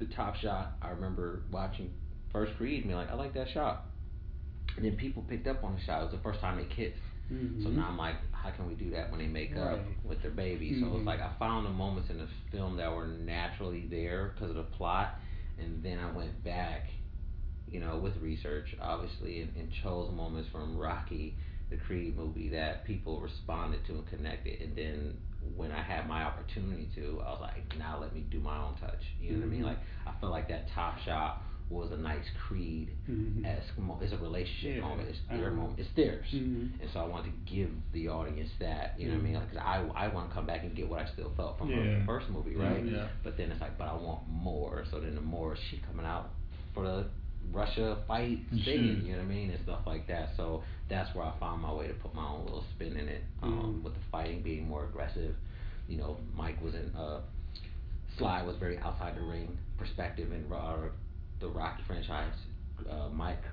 the 0.01 0.13
top 0.15 0.35
shot, 0.35 0.73
I 0.81 0.89
remember 0.89 1.43
watching 1.51 1.93
First 2.33 2.55
Creed 2.57 2.79
and 2.79 2.83
being 2.85 2.95
like, 2.97 3.09
I 3.11 3.15
like 3.15 3.33
that 3.35 3.47
shot. 3.53 3.85
And 4.75 4.85
then 4.85 4.95
people 4.97 5.23
picked 5.23 5.47
up 5.47 5.63
on 5.63 5.75
the 5.75 5.81
shot. 5.81 6.01
It 6.01 6.05
was 6.05 6.13
the 6.13 6.23
first 6.23 6.39
time 6.39 6.57
they 6.57 6.65
kissed. 6.65 6.97
So 7.63 7.69
Mhm. 7.69 7.75
now 7.75 7.87
I'm 7.87 7.97
like, 7.97 8.15
how 8.31 8.49
can 8.51 8.67
we 8.67 8.73
do 8.73 8.89
that 8.91 9.09
when 9.11 9.19
they 9.19 9.27
make 9.27 9.55
up 9.55 9.79
with 10.03 10.21
their 10.21 10.31
baby? 10.31 10.79
So 10.81 10.87
Mhm. 10.87 10.97
it's 10.97 11.05
like 11.05 11.21
I 11.21 11.31
found 11.39 11.65
the 11.65 11.69
moments 11.69 12.09
in 12.09 12.17
the 12.17 12.27
film 12.51 12.75
that 12.77 12.91
were 12.93 13.07
naturally 13.07 13.87
there 13.87 14.29
because 14.29 14.49
of 14.49 14.55
the 14.55 14.63
plot, 14.63 15.19
and 15.57 15.81
then 15.83 15.99
I 15.99 16.11
went 16.11 16.43
back, 16.43 16.87
you 17.69 17.79
know, 17.79 17.97
with 17.99 18.17
research, 18.17 18.75
obviously, 18.81 19.41
and, 19.41 19.55
and 19.55 19.71
chose 19.71 20.11
moments 20.11 20.49
from 20.49 20.77
Rocky, 20.77 21.37
the 21.69 21.77
Creed 21.77 22.17
movie 22.17 22.49
that 22.49 22.83
people 22.85 23.21
responded 23.21 23.85
to 23.85 23.93
and 23.93 24.07
connected. 24.07 24.61
And 24.61 24.75
then 24.75 25.17
when 25.55 25.71
I 25.71 25.81
had 25.81 26.07
my 26.07 26.23
opportunity 26.23 26.89
to, 26.95 27.21
I 27.25 27.31
was 27.31 27.39
like, 27.41 27.77
now 27.77 27.97
let 27.99 28.13
me 28.13 28.21
do 28.29 28.39
my 28.39 28.57
own 28.57 28.75
touch. 28.79 29.01
You 29.19 29.31
know 29.33 29.39
what 29.39 29.45
I 29.45 29.49
mean? 29.49 29.61
Mhm. 29.61 29.65
Like 29.65 29.79
I 30.05 30.11
feel 30.19 30.29
like 30.29 30.47
that 30.49 30.67
top 30.73 30.99
shot 30.99 31.41
was 31.69 31.89
a 31.91 31.97
nice 31.97 32.25
Creed 32.47 32.89
Mhm. 33.09 33.45
esque 33.45 33.77
mo- 33.77 33.97
It's 34.01 34.11
a 34.11 34.17
relationship 34.17 34.75
Yeah. 34.75 34.81
moment. 34.81 35.07
It's 35.07 35.19
their 35.29 35.47
Uh-huh. 35.47 35.55
moment. 35.55 35.79
It's 35.79 35.89
theirs. 35.93 36.27
Mhm. 36.33 36.81
And 36.81 36.89
so 36.91 36.99
I 36.99 37.05
wanted 37.07 37.31
to 37.31 37.51
give 37.51 37.71
the 37.93 38.09
audience 38.09 38.49
that, 38.59 38.99
you 38.99 39.07
know 39.07 39.13
what 39.15 39.21
I 39.21 39.23
mean? 39.23 39.33
Mhm. 39.35 39.39
Like, 39.39 39.49
'cause 39.51 39.57
I, 39.95 40.05
I 40.05 40.07
want 40.09 40.27
to 40.29 40.33
come 40.35 40.45
back 40.45 40.63
and 40.63 40.75
get 40.75 40.89
what 40.89 40.99
I 40.99 41.05
still 41.05 41.29
felt 41.37 41.57
from 41.57 41.69
Yeah. 41.69 41.99
the 41.99 42.05
first 42.05 42.29
movie, 42.29 42.55
right? 42.57 42.83
yeah. 42.85 43.07
But 43.23 43.37
then 43.37 43.51
it's 43.51 43.61
like, 43.61 43.77
but 43.77 43.87
I 43.87 43.93
want 43.95 44.27
more. 44.27 44.83
So 44.91 44.99
then 44.99 45.15
the 45.15 45.21
more 45.21 45.55
she 45.55 45.77
coming 45.77 46.05
out 46.05 46.31
for 46.73 46.83
the 46.85 47.05
Russia 47.51 47.97
fight 48.07 48.39
Sure. 48.51 48.63
scene, 48.63 49.03
you 49.05 49.11
know 49.13 49.17
what 49.19 49.25
I 49.25 49.27
mean? 49.27 49.49
And 49.51 49.59
stuff 49.63 49.81
like 49.85 50.07
that. 50.07 50.29
So 50.37 50.63
that's 50.89 51.13
where 51.15 51.25
I 51.25 51.31
found 51.39 51.61
my 51.61 51.73
way 51.73 51.87
to 51.87 51.93
put 51.95 52.13
my 52.13 52.25
own 52.27 52.45
little 52.45 52.63
spin 52.75 52.95
in 52.97 53.07
it. 53.07 53.23
Um, 53.41 53.51
Mhm. 53.79 53.83
With 53.83 53.93
the 53.93 53.99
fighting 54.11 54.41
being 54.41 54.67
more 54.67 54.85
aggressive. 54.85 55.35
You 55.87 55.97
know, 55.97 56.17
Mike 56.35 56.61
was 56.61 56.73
in, 56.75 56.93
uh, 56.95 57.21
Sly 58.17 58.43
was 58.43 58.55
very 58.57 58.77
outside 58.79 59.15
the 59.15 59.21
ring 59.21 59.57
perspective 59.77 60.31
in 60.31 60.51
uh, 60.51 60.89
the 61.39 61.47
Rocky 61.49 61.83
franchise. 61.83 62.33
Uh, 62.89 63.09
Mike 63.09 63.43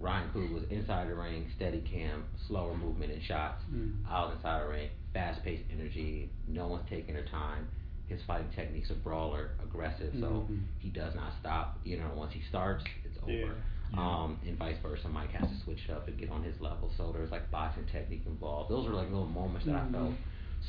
Ryan 0.00 0.30
Coogler 0.30 0.52
was 0.54 0.62
inside 0.70 1.08
the 1.08 1.14
ring, 1.14 1.50
steady 1.56 1.80
cam, 1.80 2.24
slower 2.46 2.76
movement 2.76 3.10
and 3.12 3.22
shots. 3.22 3.62
Mhm. 3.72 4.08
Out 4.08 4.32
inside 4.34 4.62
the 4.62 4.68
ring, 4.68 4.90
fast 5.12 5.42
paced 5.42 5.64
energy. 5.72 6.30
No 6.46 6.68
one's 6.68 6.88
taking 6.88 7.14
their 7.14 7.24
time. 7.26 7.66
His 8.08 8.20
fighting 8.26 8.48
techniques 8.56 8.90
are 8.90 8.94
brawler, 8.94 9.50
aggressive, 9.62 10.12
so 10.18 10.46
Mhm. 10.50 10.60
he 10.78 10.88
does 10.88 11.14
not 11.14 11.32
stop. 11.40 11.78
You 11.84 11.98
know, 11.98 12.10
once 12.16 12.32
he 12.32 12.40
starts, 12.48 12.84
it's 13.04 13.18
over. 13.22 13.32
Yeah. 13.32 13.48
Yeah. 13.94 13.98
Um, 14.22 14.38
and 14.46 14.58
vice 14.58 14.76
versa, 14.82 15.08
Mike 15.08 15.30
has 15.32 15.48
to 15.48 15.56
switch 15.64 15.88
up 15.90 16.08
and 16.08 16.18
get 16.18 16.30
on 16.30 16.42
his 16.42 16.60
level. 16.60 16.90
So 16.96 17.10
there's 17.12 17.30
like 17.30 17.50
boxing 17.50 17.86
technique 17.86 18.22
involved. 18.26 18.70
Those 18.70 18.86
are 18.86 18.90
like 18.94 19.08
little 19.10 19.26
moments 19.26 19.64
that 19.66 19.76
I 19.76 19.80
Mhm. 19.80 19.92
felt 19.92 20.14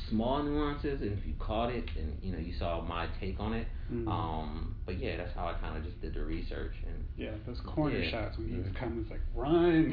small 0.08 0.42
nuances, 0.42 1.02
and 1.02 1.12
if 1.12 1.26
you 1.26 1.34
caught 1.38 1.70
it, 1.70 1.84
and 1.98 2.16
you 2.22 2.32
know 2.32 2.38
you 2.38 2.52
saw 2.54 2.80
my 2.80 3.06
take 3.20 3.38
on 3.40 3.52
it. 3.52 3.66
Mm. 3.92 4.06
Um, 4.08 4.74
but 4.86 4.98
yeah, 4.98 5.16
that's 5.16 5.34
how 5.34 5.48
I 5.48 5.54
kind 5.54 5.76
of 5.76 5.84
just 5.84 6.00
did 6.00 6.14
the 6.14 6.22
research 6.22 6.72
and. 6.86 7.04
Yeah, 7.16 7.32
those 7.44 7.60
corner 7.60 7.98
Yeah. 7.98 8.10
shots 8.10 8.38
when 8.38 8.48
he 8.48 8.56
was 8.56 8.68
coming, 8.74 9.00
it's 9.00 9.10
like 9.10 9.20
run. 9.34 9.90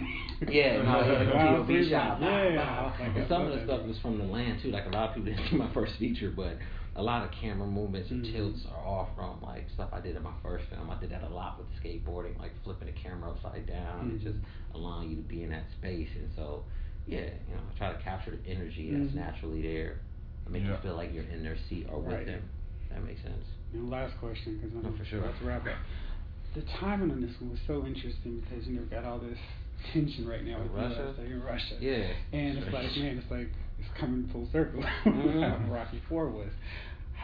Yeah, 0.47 0.81
no, 0.83 1.01
yeah, 1.01 1.23
the 1.23 1.31
Wow, 1.31 1.63
POV 1.65 1.89
shot. 1.89 2.21
Yeah, 2.21 2.27
Wow, 2.27 2.29
I 2.29 2.55
wow. 2.55 2.89
was 2.91 2.99
like, 2.99 3.15
And 3.17 3.27
some 3.27 3.41
of 3.47 3.53
the 3.53 3.63
stuff 3.65 3.85
was 3.85 3.97
from 3.99 4.19
the 4.19 4.23
land 4.25 4.61
too. 4.61 4.69
Like 4.71 4.85
a 4.85 4.89
lot 4.89 5.09
of 5.09 5.15
people 5.15 5.33
didn't 5.33 5.49
see 5.49 5.57
my 5.57 5.67
first 5.73 5.95
feature, 5.97 6.29
but 6.33 6.57
a 6.97 7.01
lot 7.03 7.23
of 7.23 7.31
camera 7.31 7.67
movements 7.67 8.09
and 8.11 8.25
Mhm. 8.25 8.33
tilts 8.33 8.65
are 8.65 8.83
all 8.83 9.09
from 9.15 9.39
like 9.41 9.69
stuff 9.69 9.89
I 9.93 9.99
did 10.01 10.15
in 10.15 10.23
my 10.23 10.33
first 10.41 10.65
film. 10.65 10.89
I 10.89 10.99
did 10.99 11.11
that 11.11 11.23
a 11.23 11.29
lot 11.29 11.57
with 11.59 11.67
skateboarding, 11.81 12.37
like 12.39 12.51
flipping 12.63 12.87
the 12.87 12.93
camera 12.93 13.29
upside 13.31 13.65
down 13.67 14.09
and 14.09 14.19
Mhm. 14.19 14.23
just 14.23 14.37
allowing 14.73 15.09
you 15.11 15.15
to 15.17 15.21
be 15.21 15.43
in 15.43 15.49
that 15.51 15.69
space. 15.77 16.09
And 16.15 16.29
so, 16.35 16.63
yeah, 17.05 17.19
you 17.47 17.53
know, 17.55 17.61
I 17.73 17.77
try 17.77 17.93
to 17.93 17.99
capture 17.99 18.31
the 18.31 18.49
energy 18.49 18.91
that's 18.91 19.11
Mhm. 19.11 19.15
naturally 19.15 19.61
there, 19.61 19.99
and 20.45 20.53
make 20.53 20.63
you 20.63 20.75
feel 20.77 20.95
like 20.95 21.13
you're 21.13 21.23
in 21.25 21.43
their 21.43 21.57
seat 21.69 21.87
or 21.91 21.99
with 21.99 22.13
Right. 22.15 22.25
them. 22.25 22.41
That 22.89 23.03
makes 23.03 23.21
sense. 23.21 23.45
And 23.73 23.89
last 23.91 24.17
question, 24.17 24.57
because 24.57 24.73
I'm 24.75 24.81
No, 24.83 24.91
for 24.97 25.05
sure. 25.05 25.19
about 25.19 25.37
to 25.39 25.45
wrap 25.45 25.67
up. 25.67 25.75
The 26.55 26.61
timing 26.63 27.11
on 27.11 27.21
this 27.21 27.39
one 27.39 27.51
was 27.51 27.59
so 27.67 27.85
interesting 27.85 28.39
because 28.39 28.67
you 28.67 28.75
know 28.75 28.81
we 28.81 28.87
got 28.87 29.03
all 29.03 29.19
this 29.19 29.37
tension 29.93 30.27
right 30.27 30.43
now 30.43 30.57
with 30.59 30.71
Russia? 30.71 31.13
USA 31.15 31.31
and 31.31 31.43
Russia. 31.43 31.75
Yeah. 31.79 32.07
And 32.33 32.57
it's 32.57 32.73
like, 32.73 32.89
man, 32.97 33.17
it's 33.19 33.29
like 33.29 33.49
it's 33.79 33.89
coming 33.99 34.27
full 34.29 34.47
circle. 34.51 34.81
Mhm. 35.05 35.69
Rocky 35.69 35.99
Four 36.09 36.29
was. 36.29 36.49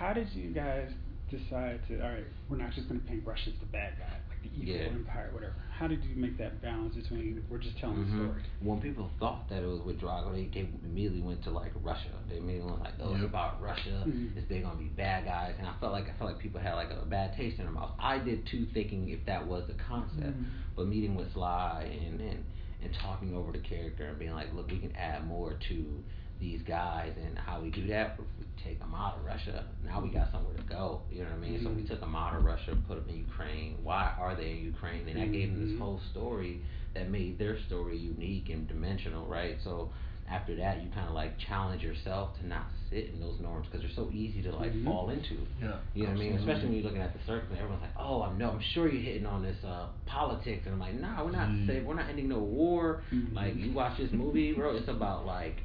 How 0.03 0.11
did 0.11 0.27
you 0.35 0.49
guys 0.51 0.89
decide 1.31 1.79
to? 1.87 2.03
All 2.03 2.09
right, 2.11 2.25
we're 2.49 2.57
not 2.57 2.73
just 2.73 2.89
going 2.89 2.99
to 2.99 3.07
paint 3.07 3.23
Russia 3.25 3.51
as 3.55 3.59
the 3.61 3.65
bad 3.67 3.93
guy, 3.97 4.11
like 4.27 4.43
the 4.43 4.49
evil 4.51 4.75
Yeah. 4.75 4.89
empire, 4.91 5.29
whatever. 5.31 5.53
How 5.71 5.87
did 5.87 6.03
you 6.03 6.17
make 6.17 6.37
that 6.39 6.61
balance 6.61 6.93
between 6.93 7.41
we're 7.49 7.57
just 7.57 7.77
telling 7.77 8.03
Mhm. 8.03 8.05
the 8.11 8.11
story? 8.25 8.41
When 8.59 8.81
people 8.81 9.09
thought 9.17 9.47
that 9.47 9.63
it 9.63 9.65
was 9.65 9.79
with 9.79 10.01
Drago, 10.01 10.33
they, 10.33 10.47
they 10.47 10.67
immediately 10.83 11.21
went 11.21 11.41
to 11.43 11.51
like 11.51 11.71
Russia. 11.81 12.09
They 12.27 12.35
immediately 12.35 12.69
went 12.71 12.83
like, 12.83 12.95
oh, 12.99 13.15
it's 13.15 13.23
about 13.23 13.61
Russia. 13.61 14.03
Mhm. 14.05 14.35
It's 14.35 14.45
they're 14.49 14.61
gonna 14.61 14.75
be 14.77 14.89
bad 14.89 15.23
guys, 15.23 15.55
and 15.57 15.65
I 15.65 15.73
felt 15.79 15.93
like 15.93 16.09
I 16.09 16.13
felt 16.19 16.31
like 16.31 16.39
people 16.41 16.59
had 16.59 16.73
like 16.73 16.91
a 16.91 17.05
bad 17.05 17.37
taste 17.37 17.59
in 17.59 17.63
their 17.63 17.73
mouth. 17.73 17.91
I 17.97 18.19
did 18.19 18.45
too, 18.45 18.65
thinking 18.73 19.07
if 19.07 19.23
that 19.25 19.47
was 19.47 19.65
the 19.67 19.75
concept. 19.75 20.37
Mhm. 20.37 20.45
But 20.75 20.87
meeting 20.87 21.15
with 21.15 21.31
Sly 21.31 21.83
and, 22.05 22.19
and 22.19 22.43
and 22.83 22.93
talking 22.95 23.33
over 23.33 23.53
the 23.53 23.59
character 23.59 24.07
and 24.07 24.19
being 24.19 24.33
like, 24.33 24.53
look, 24.53 24.69
we 24.69 24.79
can 24.79 24.93
add 24.97 25.25
more 25.25 25.53
to 25.69 26.03
these 26.43 26.61
guys 26.67 27.13
and 27.25 27.37
how 27.39 27.61
we 27.61 27.69
do 27.69 27.87
that. 27.87 28.15
If 28.19 28.25
we 28.39 28.45
take 28.63 28.79
them 28.79 28.93
out 28.93 29.17
of 29.17 29.25
Russia, 29.25 29.63
now 29.85 30.01
we 30.01 30.09
got 30.09 30.31
somewhere 30.31 30.55
to 30.55 30.63
go. 30.63 31.01
You 31.11 31.23
know 31.23 31.29
what 31.29 31.37
I 31.37 31.49
mean? 31.49 31.63
So 31.63 31.69
we 31.71 31.83
took 31.87 32.01
them 32.01 32.15
out 32.15 32.35
of 32.35 32.43
Russia, 32.43 32.75
put 32.87 32.95
them 32.99 33.09
in 33.09 33.17
Ukraine. 33.19 33.77
Why 33.81 34.13
are 34.19 34.35
they 34.35 34.51
in 34.51 34.57
Ukraine? 34.65 35.07
And 35.07 35.17
that 35.19 35.31
gave 35.31 35.51
them 35.53 35.69
this 35.69 35.79
whole 35.79 36.01
story 36.11 36.61
that 36.95 37.09
made 37.09 37.39
their 37.39 37.57
story 37.67 37.97
unique 37.97 38.49
and 38.49 38.67
dimensional, 38.67 39.25
right? 39.25 39.57
So 39.63 39.89
after 40.29 40.55
that, 40.57 40.81
you 40.83 40.89
kind 40.93 41.07
of 41.07 41.13
like 41.15 41.33
challenge 41.47 41.81
yourself 41.81 42.37
to 42.39 42.47
not 42.47 42.65
sit 42.89 43.09
in 43.13 43.19
those 43.19 43.39
norms 43.41 43.65
because 43.67 43.81
they're 43.81 43.95
so 43.95 44.09
easy 44.13 44.41
to 44.43 44.51
like 44.55 44.71
Mhm. 44.73 44.85
fall 44.85 45.09
into. 45.09 45.35
Yeah, 45.61 45.77
You 45.95 46.03
know 46.03 46.09
what 46.09 46.17
I 46.17 46.19
mean? 46.23 46.33
Especially 46.33 46.65
when 46.65 46.73
you're 46.75 46.83
looking 46.83 47.01
at 47.01 47.13
the 47.13 47.19
circle 47.25 47.47
and 47.51 47.57
everyone's 47.57 47.81
like, 47.81 47.97
"Oh, 47.97 48.21
I'm 48.21 48.37
no, 48.37 48.51
I'm 48.51 48.61
sure 48.73 48.87
you're 48.91 49.01
hitting 49.01 49.25
on 49.25 49.41
this 49.43 49.57
uh, 49.63 49.87
politics," 50.05 50.61
and 50.65 50.75
I'm 50.75 50.79
like, 50.79 50.93
"Nah, 50.99 51.23
we're 51.23 51.31
not. 51.31 51.49
Mm. 51.49 51.67
Say, 51.67 51.81
we're 51.81 51.95
not 51.95 52.09
ending 52.09 52.29
no 52.29 52.39
war. 52.39 53.01
Mhm. 53.11 53.33
Like 53.33 53.55
you 53.55 53.71
watch 53.73 53.97
this 53.97 54.11
movie, 54.11 54.53
bro. 54.53 54.75
It's 54.75 54.87
about 54.87 55.25
like 55.25 55.57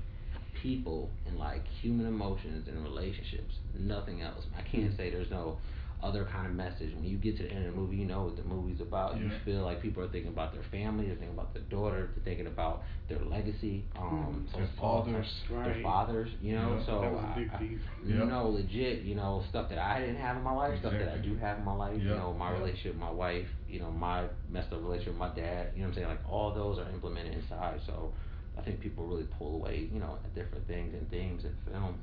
people 0.55 1.11
and 1.27 1.39
like 1.39 1.65
human 1.81 2.07
emotions 2.07 2.69
and 2.69 2.83
relationships. 2.83 3.55
Nothing 3.79 4.23
else. 4.23 4.45
I 4.57 4.63
can't 4.63 4.93
Mm. 4.93 4.97
say 4.97 5.11
there's 5.11 5.31
no 5.31 5.59
other 6.01 6.25
kind 6.27 6.47
of 6.47 6.53
message. 6.55 6.95
When 6.95 7.03
you 7.05 7.17
get 7.17 7.37
to 7.39 7.43
the 7.43 7.51
end 7.51 7.67
of 7.67 7.75
the 7.75 7.81
movie, 7.81 7.97
you 7.97 8.07
know 8.07 8.23
what 8.27 8.37
the 8.37 8.45
movie's 8.45 8.81
about. 8.81 9.19
You 9.19 9.29
feel 9.45 9.63
like 9.63 9.83
people 9.83 10.01
are 10.05 10.09
thinking 10.09 10.31
about 10.31 10.53
their 10.53 10.63
family, 10.71 11.07
they're 11.07 11.17
thinking 11.17 11.35
about 11.37 11.53
their 11.53 11.63
daughter, 11.65 12.11
they're 12.15 12.25
thinking 12.25 12.47
about 12.47 12.85
their 13.09 13.19
legacy. 13.19 13.85
Um, 13.99 14.47
Mm. 14.47 14.51
so 14.53 14.59
Their 14.59 14.67
it's 14.67 14.79
all- 14.81 15.03
fathers. 15.05 15.43
their 15.51 15.83
fathers. 15.83 16.31
You 16.41 16.55
know, 16.55 16.77
Yeah. 16.79 16.87
so 16.87 17.01
That 17.01 17.13
was 17.13 17.25
a 17.25 17.35
big 17.41 17.51
I- 17.51 17.55
I- 17.55 17.59
thing. 17.59 17.81
you 18.07 18.15
Yeah. 18.19 18.25
know, 18.27 18.49
legit, 18.49 19.03
you 19.03 19.17
know, 19.17 19.43
stuff 19.49 19.69
that 19.71 19.79
I 19.81 19.99
didn't 19.99 20.17
have 20.19 20.37
in 20.37 20.43
my 20.45 20.53
life, 20.53 20.79
stuff 20.79 20.93
that 20.93 21.09
I 21.13 21.19
do 21.19 21.35
have 21.37 21.59
in 21.59 21.65
my 21.65 21.75
life, 21.75 22.01
you 22.01 22.11
know, 22.11 22.33
my 22.33 22.51
yeah. 22.53 22.59
relationship 22.59 22.93
with 22.93 23.01
my 23.01 23.11
wife, 23.11 23.49
you 23.69 23.81
know, 23.81 23.91
my 23.91 24.25
messed 24.51 24.73
up 24.73 24.81
relationship 24.81 25.15
with 25.15 25.19
my 25.21 25.35
dad, 25.35 25.73
you 25.75 25.81
know 25.83 25.89
what 25.89 25.89
I'm 25.89 25.95
saying? 25.95 26.09
Like 26.09 26.31
all 26.31 26.53
those 26.55 26.79
are 26.79 26.89
implemented 26.91 27.35
inside. 27.35 27.81
So 27.87 28.13
I 28.59 28.63
think 28.63 28.81
people 28.81 29.07
really 29.07 29.27
pull 29.39 29.55
away, 29.55 29.89
you 29.93 30.01
know, 30.01 30.19
at 30.25 30.35
different 30.35 30.67
things 30.67 30.93
and 30.95 31.09
themes 31.11 31.45
in 31.45 31.55
film. 31.73 31.95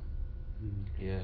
Mhm. 0.64 0.84
Yeah. 1.00 1.20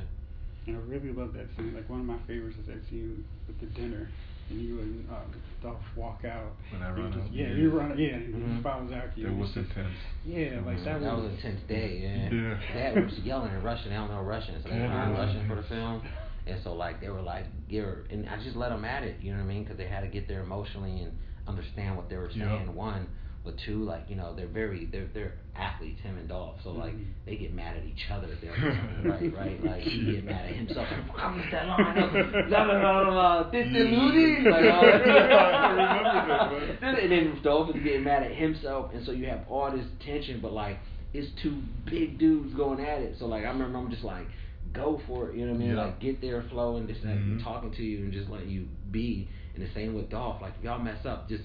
And 0.68 0.78
I 0.78 0.80
really 0.82 1.12
love 1.14 1.34
that 1.34 1.48
scene. 1.56 1.74
Like 1.74 1.90
one 1.90 2.02
of 2.02 2.06
my 2.06 2.18
favorites 2.28 2.58
is 2.60 2.68
that 2.68 2.84
scene 2.90 3.24
with 3.48 3.60
the 3.60 3.66
dinner, 3.68 4.10
and 4.50 4.62
you 4.62 4.80
and 4.80 5.10
um, 5.10 5.32
Dolph 5.64 5.80
walk 5.96 6.24
out. 6.26 6.52
When 6.72 6.84
I 6.84 6.92
run 6.92 7.12
just, 7.12 7.26
out, 7.26 7.34
yeah, 7.34 7.48
yeah. 7.48 7.54
you 7.56 7.70
run, 7.72 7.98
yeah, 7.98 8.10
and 8.16 8.36
he 8.36 8.42
Mhm. 8.42 8.62
follows 8.64 8.92
after 8.92 9.20
you. 9.22 9.28
That 9.28 9.36
was 9.38 9.48
it's 9.50 9.56
just- 9.68 9.78
intense. 9.78 9.96
Yeah, 10.26 10.60
like 10.66 10.78
that, 10.84 11.02
That 11.02 11.14
was 11.16 11.24
was. 11.24 11.32
an 11.32 11.38
intense 11.38 11.62
day, 11.68 11.98
yeah. 12.04 12.30
Yeah. 12.32 12.60
Dad 12.94 13.04
was 13.06 13.20
yelling 13.20 13.54
in 13.54 13.64
Russian. 13.64 13.90
They 13.90 13.96
don't 13.96 14.12
know 14.12 14.22
Russian, 14.22 14.62
so 14.62 14.70
they 14.70 14.78
Yeah. 14.78 14.94
learned 14.94 15.18
Russian 15.18 15.48
for 15.48 15.56
the 15.56 15.64
film. 15.64 16.02
And 16.46 16.60
so 16.64 16.74
like 16.74 17.00
they 17.00 17.10
were 17.10 17.22
like, 17.22 17.46
you're, 17.70 18.04
and 18.12 18.28
I 18.30 18.38
just 18.44 18.56
let 18.56 18.70
them 18.70 18.84
at 18.86 19.04
it. 19.04 19.16
You 19.22 19.32
know 19.32 19.38
what 19.40 19.46
I 19.46 19.48
mean? 19.48 19.64
Because 19.64 19.78
they 19.78 19.88
had 19.88 20.02
to 20.02 20.08
get 20.08 20.28
there 20.28 20.42
emotionally 20.42 21.02
and 21.04 21.12
understand 21.48 21.96
what 21.98 22.10
they 22.10 22.18
were 22.18 22.30
Yeah. 22.30 22.58
saying. 22.58 22.76
One, 22.76 23.08
but 23.44 23.56
two, 23.66 23.84
like 23.84 24.04
you 24.08 24.16
know, 24.16 24.36
they're 24.36 24.48
very, 24.48 24.86
they're 24.92 25.08
they're 25.14 25.34
athletes, 25.56 26.00
him 26.02 26.18
and 26.18 26.28
Dolph. 26.30 26.56
So 26.64 26.72
like 26.72 26.94
Mhm. 26.94 27.06
they 27.26 27.36
get 27.38 27.54
mad 27.54 27.76
at 27.78 27.84
each 27.86 28.06
other. 28.12 28.28
if 28.32 28.40
They're 28.42 28.52
right, 29.06 29.34
right. 29.36 29.64
Like 29.64 29.82
he 29.82 30.12
get 30.14 30.26
mad 30.26 30.46
at 30.46 30.56
himself. 30.56 30.88
Like, 30.92 31.08
Fuck, 31.08 31.20
I 31.20 31.36
missed 31.36 31.52
that 31.52 31.68
line. 31.68 32.48
Blah 32.50 32.66
blah 32.66 32.80
blah 32.80 33.12
blah. 33.12 33.52
This 33.52 33.68
the 33.74 33.80
Ludi. 33.80 34.50
Like 34.50 34.72
all 34.72 34.82
that. 34.82 35.08
I 35.08 35.72
remember 35.72 36.68
that, 36.68 36.82
man. 36.82 36.96
And 37.00 37.12
then 37.12 37.40
Dolph 37.44 37.76
is 37.76 37.84
getting 37.84 38.04
mad 38.04 38.24
at 38.24 38.36
himself, 38.36 38.92
and 38.94 39.06
so 39.06 39.12
you 39.12 39.26
have 39.26 39.42
all 39.50 39.72
this 39.72 39.86
tension, 40.06 40.40
but 40.42 40.54
like 40.54 40.78
it's 41.14 41.30
two 41.42 41.62
big 41.90 42.18
dudes 42.20 42.54
going 42.54 42.80
at 42.80 43.02
it. 43.02 43.16
So 43.20 43.26
like 43.26 43.44
I 43.44 43.48
remember 43.50 43.78
I'm 43.80 43.90
just 43.92 44.04
like, 44.04 44.28
go 44.74 45.02
for 45.08 45.30
it. 45.30 45.36
You 45.36 45.46
know 45.48 45.54
what 45.54 45.58
I 45.62 45.66
mean? 45.66 45.76
Yeah. 45.76 45.84
Like 45.86 46.00
get 46.00 46.22
there, 46.22 46.44
flow, 46.52 46.78
and 46.78 46.88
just 46.88 47.04
like 47.04 47.16
Mhm. 47.18 47.44
talking 47.44 47.72
to 47.72 47.84
you 47.84 47.98
and 48.06 48.14
just 48.14 48.30
letting 48.30 48.50
you 48.50 48.68
be. 48.92 49.28
And 49.54 49.62
the 49.62 49.68
same 49.74 49.94
with 49.96 50.10
Dolph. 50.10 50.42
Like 50.42 50.54
if 50.58 50.64
y'all 50.64 50.80
mess 50.80 51.06
up, 51.06 51.28
just 51.28 51.44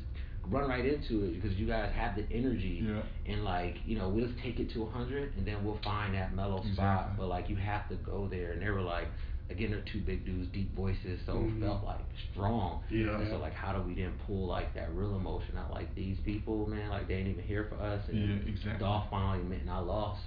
run 0.50 0.69
right 0.69 0.85
into 0.85 1.25
it 1.25 1.41
because 1.41 1.57
you 1.59 1.67
guys 1.67 1.93
have 1.95 2.17
the 2.17 2.25
energy. 2.33 2.83
Yeah. 2.87 3.03
And 3.26 3.45
like 3.45 3.76
you 3.87 3.99
know, 3.99 4.09
we'll 4.09 4.26
just 4.26 4.38
take 4.41 4.59
it 4.61 4.71
to 4.75 4.83
a 4.85 4.91
hundred, 4.91 5.35
and 5.37 5.47
then 5.47 5.65
we'll 5.65 5.79
find 5.85 6.15
that 6.15 6.35
mellow 6.35 6.59
spot. 6.59 6.69
Exactly. 6.69 7.15
But 7.19 7.26
like 7.29 7.49
you 7.49 7.57
have 7.57 7.88
to 7.88 7.95
go 7.97 8.29
there, 8.31 8.53
and 8.53 8.62
they 8.62 8.71
were 8.71 8.83
like. 8.83 9.09
Again, 9.49 9.71
they're 9.71 9.85
two 9.93 10.00
big 10.00 10.26
dudes, 10.26 10.49
deep 10.53 10.75
voices, 10.75 11.21
so 11.25 11.35
Mhm. 11.35 11.59
it 11.59 11.67
felt 11.67 11.85
like 11.85 12.00
strong. 12.33 12.83
Yeah. 12.91 13.15
And 13.17 13.29
so 13.31 13.37
like, 13.38 13.55
how 13.55 13.73
do 13.73 13.81
we 13.81 13.95
then 13.95 14.12
pull 14.26 14.45
like 14.49 14.75
that 14.75 14.93
real 14.93 15.15
emotion 15.15 15.57
out? 15.57 15.71
Like 15.71 15.95
these 15.95 16.19
people, 16.25 16.69
man, 16.69 16.91
like 16.91 17.07
they 17.07 17.15
ain't 17.15 17.29
even 17.29 17.45
here 17.45 17.62
for 17.71 17.76
us. 17.76 18.03
And 18.09 18.19
Yeah, 18.43 18.49
exactly. 18.53 18.81
Dolph 18.85 19.05
finally 19.09 19.38
admitting 19.38 19.69
I 19.69 19.79
lost. 19.79 20.21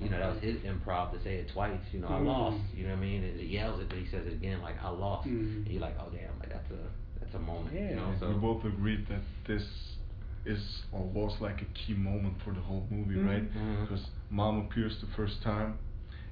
You 0.00 0.08
know, 0.10 0.18
that 0.18 0.28
was 0.34 0.42
his 0.42 0.56
improv 0.62 1.12
to 1.12 1.22
say 1.22 1.36
it 1.36 1.50
twice. 1.50 1.78
You 1.92 2.00
know, 2.00 2.08
I 2.08 2.18
Mhm. 2.18 2.26
lost. 2.26 2.56
You 2.76 2.82
know 2.88 2.94
what 2.94 2.98
I 2.98 3.00
mean? 3.02 3.22
And 3.22 3.38
he 3.38 3.46
yells 3.46 3.78
it, 3.80 3.88
but 3.88 3.96
he 3.96 4.06
says 4.06 4.26
it 4.26 4.32
again, 4.32 4.60
like 4.60 4.82
I 4.82 4.88
lost. 4.88 5.28
Mhm. 5.28 5.58
And 5.64 5.68
you're 5.68 5.80
like, 5.80 5.94
oh 6.00 6.10
damn, 6.10 6.36
like 6.40 6.48
that's 6.48 6.68
a 6.72 6.82
that's 7.20 7.34
a 7.34 7.38
moment. 7.38 7.74
Yeah. 7.74 7.90
You 7.90 7.96
know, 7.96 8.14
so 8.20 8.28
we 8.28 8.34
both 8.34 8.64
agreed 8.64 9.06
that 9.08 9.22
this 9.46 9.62
is 10.44 10.62
or 10.92 11.02
was 11.04 11.34
like 11.40 11.62
a 11.62 11.64
key 11.74 11.94
moment 11.94 12.34
for 12.44 12.52
the 12.52 12.60
whole 12.60 12.86
movie, 12.90 13.16
Mhm. 13.16 13.26
right? 13.26 13.54
Mhm. 13.54 13.88
Because 13.88 14.06
mom 14.30 14.58
appears 14.66 15.00
the 15.00 15.06
first 15.16 15.42
time, 15.42 15.78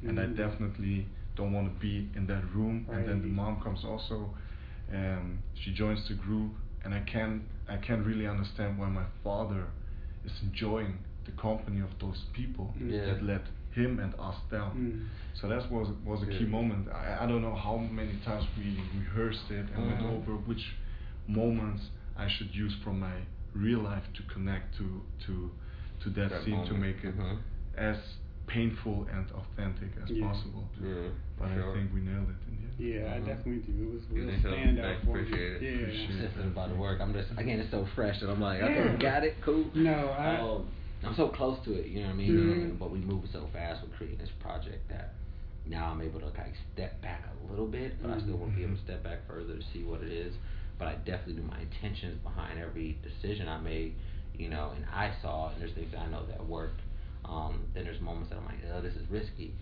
and 0.03 0.19
I 0.21 0.27
Mhm. 0.27 0.37
definitely 0.37 1.07
don't 1.37 1.53
want 1.53 1.73
to 1.73 1.81
be 1.81 2.11
in 2.15 2.27
that 2.27 2.45
room. 2.55 2.87
And 2.91 3.09
then 3.09 3.21
the 3.23 3.29
mom 3.29 3.61
comes 3.63 3.85
also, 3.85 4.35
and 4.91 5.39
she 5.55 5.73
joins 5.73 6.07
the 6.09 6.15
group, 6.15 6.53
and 6.85 6.95
I 6.95 7.01
can 7.01 7.43
I 7.69 7.77
can't 7.77 8.05
really 8.05 8.27
understand 8.27 8.77
why 8.79 8.89
my 8.89 9.07
father 9.23 9.65
is 10.25 10.33
enjoying 10.43 10.99
the 11.25 11.33
company 11.33 11.81
of 11.81 11.91
those 12.01 12.21
people 12.33 12.75
Yeah. 12.79 13.07
that 13.07 13.23
let 13.23 13.43
him 13.75 13.99
and 13.99 14.15
us 14.19 14.37
down. 14.51 14.73
Mm. 14.77 15.39
So 15.41 15.49
that 15.49 15.71
was 15.71 15.89
was 16.05 16.23
a 16.23 16.27
key 16.27 16.45
Yeah. 16.45 16.57
moment. 16.59 16.89
I, 16.93 17.25
I 17.25 17.27
don't 17.27 17.43
know 17.43 17.55
how 17.55 17.77
many 17.77 18.19
times 18.25 18.45
we 18.59 18.79
rehearsed 18.99 19.51
it 19.51 19.67
and 19.75 19.87
went 19.87 20.01
Mhm. 20.01 20.17
over 20.17 20.33
which 20.49 20.65
moments 21.27 21.83
I 22.17 22.29
should 22.29 22.55
use 22.55 22.75
from 22.85 23.01
my 23.01 23.17
real 23.55 23.81
life 23.81 24.05
to 24.15 24.23
connect 24.35 24.77
to 24.79 25.03
to 25.27 25.51
to 26.03 26.11
that, 26.11 26.31
That 26.31 26.43
scene 26.45 26.65
to 26.67 26.75
make 26.75 27.05
it 27.05 27.17
Mhm. 27.17 27.39
as 27.77 27.97
painful 28.49 29.07
and 29.13 29.31
authentic 29.31 29.91
as 30.03 30.11
Yeah. 30.11 30.27
possible. 30.27 30.69
Yeah, 30.83 31.09
But 31.39 31.49
sure. 31.55 31.71
I 31.71 31.75
think 31.75 31.95
we 31.95 32.01
nailed 32.01 32.29
it 32.29 32.41
in 32.49 32.57
the 32.59 32.63
end. 32.69 32.75
Yeah, 33.05 33.15
I 33.15 33.21
Mhm. 33.21 33.27
definitely 33.27 33.63
do. 33.73 33.83
It 33.89 33.93
was 33.95 34.03
a 34.11 34.15
You 34.15 34.21
real 34.23 34.31
think 34.31 34.43
so? 34.43 34.49
standout 34.51 35.01
for 35.05 35.15
me. 35.15 35.21
appreciate 35.23 35.53
it. 35.53 35.63
Yeah. 35.63 35.71
Appreciate 35.71 36.11
I'm 36.11 36.17
it. 36.19 36.35
just 36.35 36.47
about 36.47 36.69
to 36.71 36.75
work. 36.75 37.01
I'm 37.01 37.13
just 37.15 37.31
again, 37.39 37.61
it's 37.61 37.71
so 37.71 37.85
fresh 37.95 38.21
that 38.21 38.29
I'm 38.31 38.41
like, 38.41 38.61
okay, 38.63 38.97
got 38.99 39.23
it, 39.25 39.41
cool. 39.43 39.65
No, 39.75 40.09
I- 40.11 40.37
Um, 40.39 40.67
I'm 41.05 41.15
so 41.17 41.29
close 41.29 41.59
to 41.65 41.75
it. 41.75 41.87
You 41.87 42.01
know 42.01 42.07
what 42.09 42.15
I 42.15 42.17
mean? 42.17 42.31
Mhm. 42.37 42.71
Um, 42.73 42.77
but 42.79 42.91
we 42.91 42.99
moved 43.01 43.29
so 43.33 43.47
fast 43.53 43.83
with 43.83 43.93
creating 43.97 44.19
this 44.19 44.31
project 44.41 44.89
that 44.89 45.15
now 45.67 45.91
I'm 45.91 46.01
able 46.01 46.21
to 46.21 46.31
kind 46.31 46.49
of 46.51 46.57
step 46.75 47.01
back 47.03 47.25
a 47.27 47.51
little 47.51 47.67
bit, 47.67 48.01
but 48.01 48.11
I 48.11 48.21
still 48.21 48.37
want 48.37 48.53
to 48.53 48.57
be 48.57 48.65
able 48.65 48.77
to 48.77 48.83
step 48.83 49.03
back 49.03 49.27
further 49.27 49.57
to 49.57 49.63
see 49.73 49.83
what 49.85 50.03
it 50.03 50.13
is. 50.13 50.35
But 50.79 50.89
I 50.89 50.95
definitely 51.05 51.35
knew 51.43 51.49
my 51.49 51.61
intentions 51.61 52.19
behind 52.23 52.59
every 52.59 52.99
decision 53.03 53.49
I 53.49 53.59
made. 53.59 53.95
You 54.35 54.49
know, 54.49 54.73
and 54.75 54.85
I 54.87 55.13
saw, 55.21 55.51
and 55.53 55.61
there's 55.61 55.73
things 55.73 55.93
I 55.95 56.07
know 56.07 56.25
that 56.27 56.45
worked. 56.47 56.81
Um, 57.25 57.61
then 57.75 57.85
there's 57.85 58.01
moments 58.01 58.31
that 58.31 58.39
I'm 58.39 58.47
like, 58.47 58.59
oh, 58.73 58.81
this 58.81 58.95
is 58.95 59.09
risky. 59.11 59.53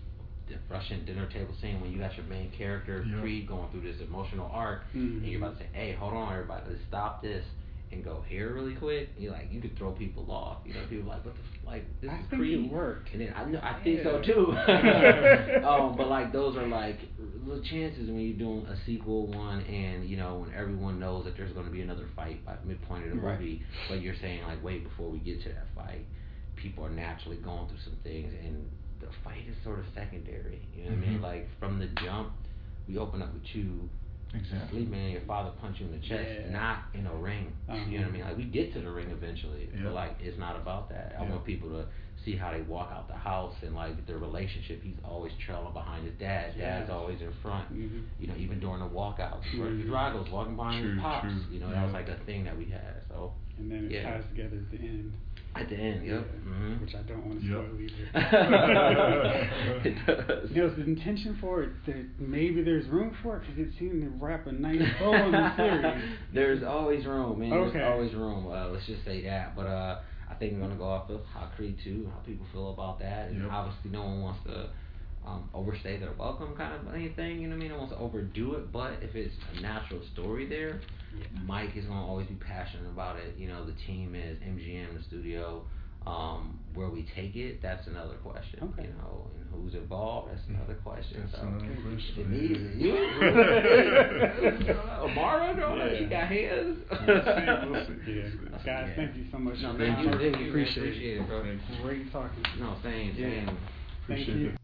The 0.46 0.54
Russian 0.70 1.04
dinner 1.04 1.26
table 1.26 1.54
scene 1.60 1.80
when 1.80 1.90
you 1.92 1.98
got 1.98 2.16
your 2.16 2.26
main 2.26 2.50
character 2.50 3.04
Yeah. 3.06 3.20
Creed 3.20 3.46
going 3.48 3.68
through 3.70 3.82
this 3.82 4.00
emotional 4.00 4.48
arc, 4.52 4.82
Mhm. 4.94 5.18
and 5.18 5.26
you're 5.26 5.40
about 5.42 5.58
to 5.58 5.64
say, 5.64 5.68
"Hey, 5.72 5.92
hold 5.92 6.14
on, 6.14 6.32
everybody, 6.32 6.62
let's 6.70 6.82
stop 6.88 7.20
this." 7.22 7.44
And 7.92 8.04
go 8.04 8.22
here 8.28 8.54
really 8.54 8.74
quick, 8.74 9.08
you 9.18 9.30
like 9.32 9.48
you 9.50 9.60
could 9.60 9.76
throw 9.76 9.90
people 9.92 10.30
off. 10.30 10.58
You 10.64 10.74
know, 10.74 10.80
people 10.88 11.08
like 11.08 11.24
what 11.24 11.34
the 11.34 11.40
f- 11.40 11.66
like 11.66 12.00
this 12.00 12.10
I 12.10 12.14
is 12.20 12.26
think 12.30 12.42
Creed. 12.42 12.64
it 12.66 12.72
worked. 12.72 13.08
And 13.12 13.20
then 13.20 13.32
I 13.34 13.44
know 13.44 13.58
I 13.62 13.80
think 13.82 14.02
so 14.04 14.22
too. 14.22 14.52
um, 15.66 15.96
but 15.96 16.08
like 16.08 16.32
those 16.32 16.56
are 16.56 16.66
like 16.68 16.98
the 17.46 17.60
chances 17.68 18.06
when 18.08 18.20
you're 18.20 18.38
doing 18.38 18.64
a 18.66 18.76
sequel 18.86 19.26
one, 19.26 19.60
and 19.62 20.08
you 20.08 20.16
know 20.16 20.38
when 20.38 20.54
everyone 20.54 21.00
knows 21.00 21.24
that 21.24 21.36
there's 21.36 21.52
going 21.52 21.66
to 21.66 21.72
be 21.72 21.80
another 21.82 22.06
fight 22.14 22.44
by 22.46 22.54
midpoint 22.64 23.04
of 23.04 23.10
the 23.10 23.16
Right. 23.16 23.38
movie, 23.40 23.62
but 23.88 24.00
you're 24.00 24.14
saying 24.20 24.42
like 24.44 24.62
wait 24.62 24.84
before 24.84 25.10
we 25.10 25.18
get 25.18 25.42
to 25.42 25.48
that 25.50 25.66
fight, 25.74 26.06
people 26.56 26.84
are 26.84 26.90
naturally 26.90 27.36
going 27.38 27.66
through 27.68 27.80
some 27.84 27.96
things, 28.04 28.32
and 28.44 28.70
the 29.00 29.08
fight 29.24 29.42
is 29.48 29.56
sort 29.64 29.78
of 29.80 29.84
secondary. 29.94 30.60
You 30.76 30.84
know 30.84 30.90
what 30.90 30.98
I 30.98 31.08
mean? 31.08 31.18
Mhm. 31.18 31.22
Like 31.22 31.48
from 31.58 31.78
the 31.80 31.86
jump, 32.04 32.32
we 32.86 32.98
open 32.98 33.20
up 33.22 33.32
with 33.34 33.42
you 33.54 33.88
Exactly. 34.34 34.68
sleeping 34.84 35.00
and 35.00 35.12
your 35.12 35.22
father 35.22 35.50
punch 35.60 35.80
you 35.80 35.86
in 35.86 35.92
the 35.92 35.98
chest, 36.06 36.28
Yeah. 36.46 36.50
not 36.50 36.84
in 36.94 37.06
a 37.06 37.14
ring. 37.14 37.52
Uh-huh. 37.68 37.78
You 37.88 37.98
know 37.98 38.04
what 38.06 38.08
I 38.08 38.12
mean? 38.12 38.22
Like 38.24 38.36
we 38.36 38.44
get 38.44 38.72
to 38.74 38.80
the 38.80 38.90
ring 38.90 39.10
eventually, 39.10 39.68
Yeah. 39.74 39.84
but 39.84 39.92
like 39.94 40.16
it's 40.20 40.38
not 40.38 40.56
about 40.56 40.88
that. 40.90 41.16
I 41.18 41.24
Yeah. 41.24 41.30
want 41.30 41.44
people 41.44 41.68
to 41.70 41.86
see 42.24 42.36
how 42.36 42.50
they 42.52 42.60
walk 42.62 42.92
out 42.92 43.08
the 43.08 43.14
house 43.16 43.54
and 43.62 43.74
like 43.74 44.06
their 44.06 44.18
relationship. 44.18 44.82
He's 44.82 44.94
always 45.04 45.32
trailing 45.44 45.72
behind 45.72 46.04
his 46.06 46.14
dad. 46.18 46.56
Dad's 46.58 46.90
always 46.90 47.20
in 47.20 47.32
front. 47.42 47.72
Mhm. 47.72 48.04
You 48.20 48.26
know, 48.28 48.34
even 48.36 48.60
during 48.60 48.80
the 48.80 48.88
walkouts, 48.88 49.58
where 49.58 49.70
Mhm. 49.70 49.86
Drago's 49.86 50.30
walking 50.30 50.54
behind 50.54 50.82
True, 50.84 50.92
his 50.92 51.00
pops. 51.02 51.26
true. 51.26 51.42
You 51.50 51.60
know, 51.60 51.70
that 51.70 51.82
was 51.84 51.92
like 51.94 52.08
a 52.08 52.16
thing 52.26 52.44
that 52.44 52.56
we 52.56 52.66
had. 52.66 53.02
So 53.08 53.32
And 53.58 53.70
then 53.70 53.84
it 53.86 53.90
Yeah. 53.92 54.10
ties 54.14 54.24
together 54.28 54.56
at 54.56 54.70
the 54.70 54.78
end. 54.78 55.12
At 55.56 55.68
the 55.68 55.74
end, 55.76 56.06
yep. 56.06 56.24
Yeah. 56.26 56.52
hmm 56.52 56.74
Which 56.80 56.94
I 56.94 57.02
don't 57.02 57.26
want 57.26 57.40
to 57.40 57.46
Yep. 57.46 57.64
spoil 57.66 57.80
either. 57.80 58.06
it 59.84 60.06
does. 60.06 60.50
You 60.50 60.62
know, 60.62 60.70
the 60.70 60.82
intention 60.82 61.36
for 61.40 61.62
it, 61.62 61.70
that 61.86 62.04
maybe 62.20 62.62
there's 62.62 62.86
room 62.88 63.16
for 63.22 63.36
it 63.36 63.40
because 63.40 63.58
it 63.58 63.70
seemed 63.78 64.02
to 64.02 64.08
wrap 64.24 64.46
a 64.46 64.52
nice 64.52 64.80
bow 64.98 65.12
on 65.12 65.32
the 65.32 65.56
series. 65.56 66.04
There's 66.34 66.62
always 66.62 67.04
room, 67.06 67.40
man. 67.40 67.52
Okay. 67.52 67.78
There's 67.78 67.92
always 67.92 68.14
room. 68.14 68.46
Uh, 68.50 68.68
let's 68.68 68.86
just 68.86 69.04
say 69.04 69.22
that. 69.24 69.56
But 69.56 69.66
uh, 69.66 70.00
I 70.30 70.34
think 70.34 70.54
we're 70.54 70.60
gonna 70.60 70.76
go 70.76 70.84
off 70.88 71.10
of 71.10 71.22
how 71.34 71.48
Creed 71.56 71.78
two, 71.82 72.08
how 72.14 72.20
people 72.20 72.46
feel 72.52 72.70
about 72.72 73.00
that, 73.00 73.30
and 73.30 73.42
Yep. 73.42 73.50
obviously 73.50 73.90
no 73.90 74.02
one 74.02 74.20
wants 74.22 74.40
to 74.46 74.70
um, 75.26 75.48
overstay 75.54 75.98
their 75.98 76.12
welcome, 76.18 76.54
kind 76.56 76.74
of 76.74 76.88
anything. 76.94 77.40
You 77.40 77.48
know 77.48 77.54
what 77.56 77.60
I 77.60 77.60
mean? 77.60 77.68
No 77.70 77.74
one 77.78 77.88
wants 77.88 77.94
to 77.96 78.00
overdo 78.00 78.54
it. 78.54 78.72
But 78.72 78.94
if 79.02 79.14
it's 79.14 79.34
a 79.56 79.60
natural 79.60 80.00
story 80.12 80.46
there, 80.46 80.80
Yeah. 81.16 81.24
Mike 81.44 81.76
is 81.76 81.84
gonna 81.86 82.06
always 82.06 82.26
be 82.28 82.34
passionate 82.36 82.88
about 82.88 83.16
it. 83.18 83.36
You 83.36 83.48
know, 83.48 83.64
the 83.66 83.74
team 83.86 84.14
is 84.14 84.38
MGM, 84.42 84.94
the 84.96 85.02
studio. 85.04 85.64
Um, 86.06 86.58
where 86.72 86.88
we 86.88 87.02
take 87.14 87.36
it, 87.36 87.60
that's 87.60 87.86
another 87.86 88.14
question. 88.24 88.60
Okay. 88.72 88.84
You 88.88 88.94
know, 88.96 89.26
and 89.36 89.44
who's 89.52 89.74
involved, 89.74 90.30
that's 90.32 90.46
another 90.48 90.72
question. 90.82 91.20
That's 91.20 91.34
so. 91.42 91.46
another 91.46 91.66
If 91.66 91.82
question. 91.82 92.14
it 92.16 92.30
needs 92.30 92.58
you, 92.80 92.96
Amara, 95.04 95.52
no, 95.56 95.76
Yeah. 95.76 95.98
she 95.98 96.04
got 96.06 96.26
hands. 96.28 96.78
We'll 96.88 97.22
see, 97.22 97.46
we'll 97.68 97.84
see. 97.86 98.12
Yeah. 98.16 98.30
Guys, 98.64 98.64
Yeah. 98.64 98.94
thank 98.96 99.12
you 99.16 99.26
so 99.30 99.36
much. 99.38 99.58
No, 99.60 99.76
thank 99.76 99.98
you, 100.00 100.10
thank 100.18 100.36
you. 100.40 100.48
Appreciate, 100.48 100.88
Appreciate 100.88 101.18
it, 101.20 101.26
bro. 101.28 101.42
Great 101.82 102.10
talking. 102.10 102.44
No, 102.58 102.76
same, 102.82 103.12
Yeah. 103.14 103.28
same. 103.28 103.46
Thank 103.46 103.58
Appreciate 104.04 104.36
you. 104.38 104.48
it. 104.48 104.54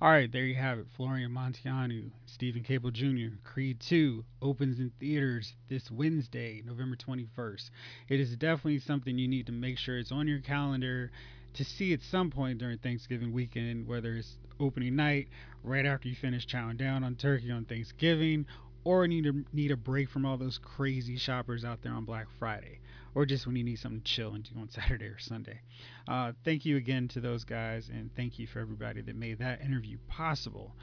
All 0.00 0.10
right, 0.10 0.30
there 0.30 0.44
you 0.44 0.56
have 0.56 0.80
it. 0.80 0.86
Florian 0.96 1.30
Munteanu, 1.30 2.10
Steven 2.26 2.64
Caple 2.64 2.92
Jr., 2.92 3.36
Creed 3.44 3.78
2 3.80 4.24
opens 4.42 4.80
in 4.80 4.90
theaters 4.98 5.54
this 5.68 5.88
Wednesday, 5.90 6.62
November 6.66 6.96
21st. 6.96 7.70
It 8.08 8.18
is 8.18 8.36
definitely 8.36 8.80
something 8.80 9.16
you 9.16 9.28
need 9.28 9.46
to 9.46 9.52
make 9.52 9.78
sure 9.78 9.96
it's 9.96 10.10
on 10.10 10.26
your 10.26 10.40
calendar 10.40 11.12
to 11.54 11.64
see 11.64 11.92
at 11.92 12.02
some 12.02 12.30
point 12.30 12.58
during 12.58 12.78
Thanksgiving 12.78 13.32
weekend, 13.32 13.86
whether 13.86 14.16
it's 14.16 14.36
opening 14.58 14.96
night, 14.96 15.28
right 15.62 15.86
after 15.86 16.08
you 16.08 16.16
finish 16.16 16.46
chowing 16.46 16.76
down 16.76 17.04
on 17.04 17.14
turkey 17.14 17.52
on 17.52 17.64
Thanksgiving, 17.64 18.46
or 18.84 19.08
need 19.08 19.26
a, 19.26 19.32
need 19.52 19.70
a 19.70 19.76
break 19.76 20.10
from 20.10 20.26
all 20.26 20.36
those 20.36 20.58
crazy 20.58 21.16
shoppers 21.16 21.64
out 21.64 21.82
there 21.82 21.92
on 21.92 22.04
Black 22.04 22.26
Friday, 22.38 22.80
or 23.14 23.26
just 23.26 23.46
when 23.46 23.56
you 23.56 23.64
need 23.64 23.78
something 23.78 24.00
to 24.00 24.12
chill 24.12 24.34
and 24.34 24.44
do 24.44 24.58
on 24.60 24.68
Saturday 24.70 25.06
or 25.06 25.18
Sunday. 25.18 25.60
Uh, 26.06 26.32
thank 26.44 26.64
you 26.64 26.76
again 26.76 27.08
to 27.08 27.20
those 27.20 27.44
guys, 27.44 27.88
and 27.88 28.10
thank 28.14 28.38
you 28.38 28.46
for 28.46 28.60
everybody 28.60 29.00
that 29.00 29.16
made 29.16 29.38
that 29.38 29.60
interview 29.60 29.96
possible. 30.08 30.74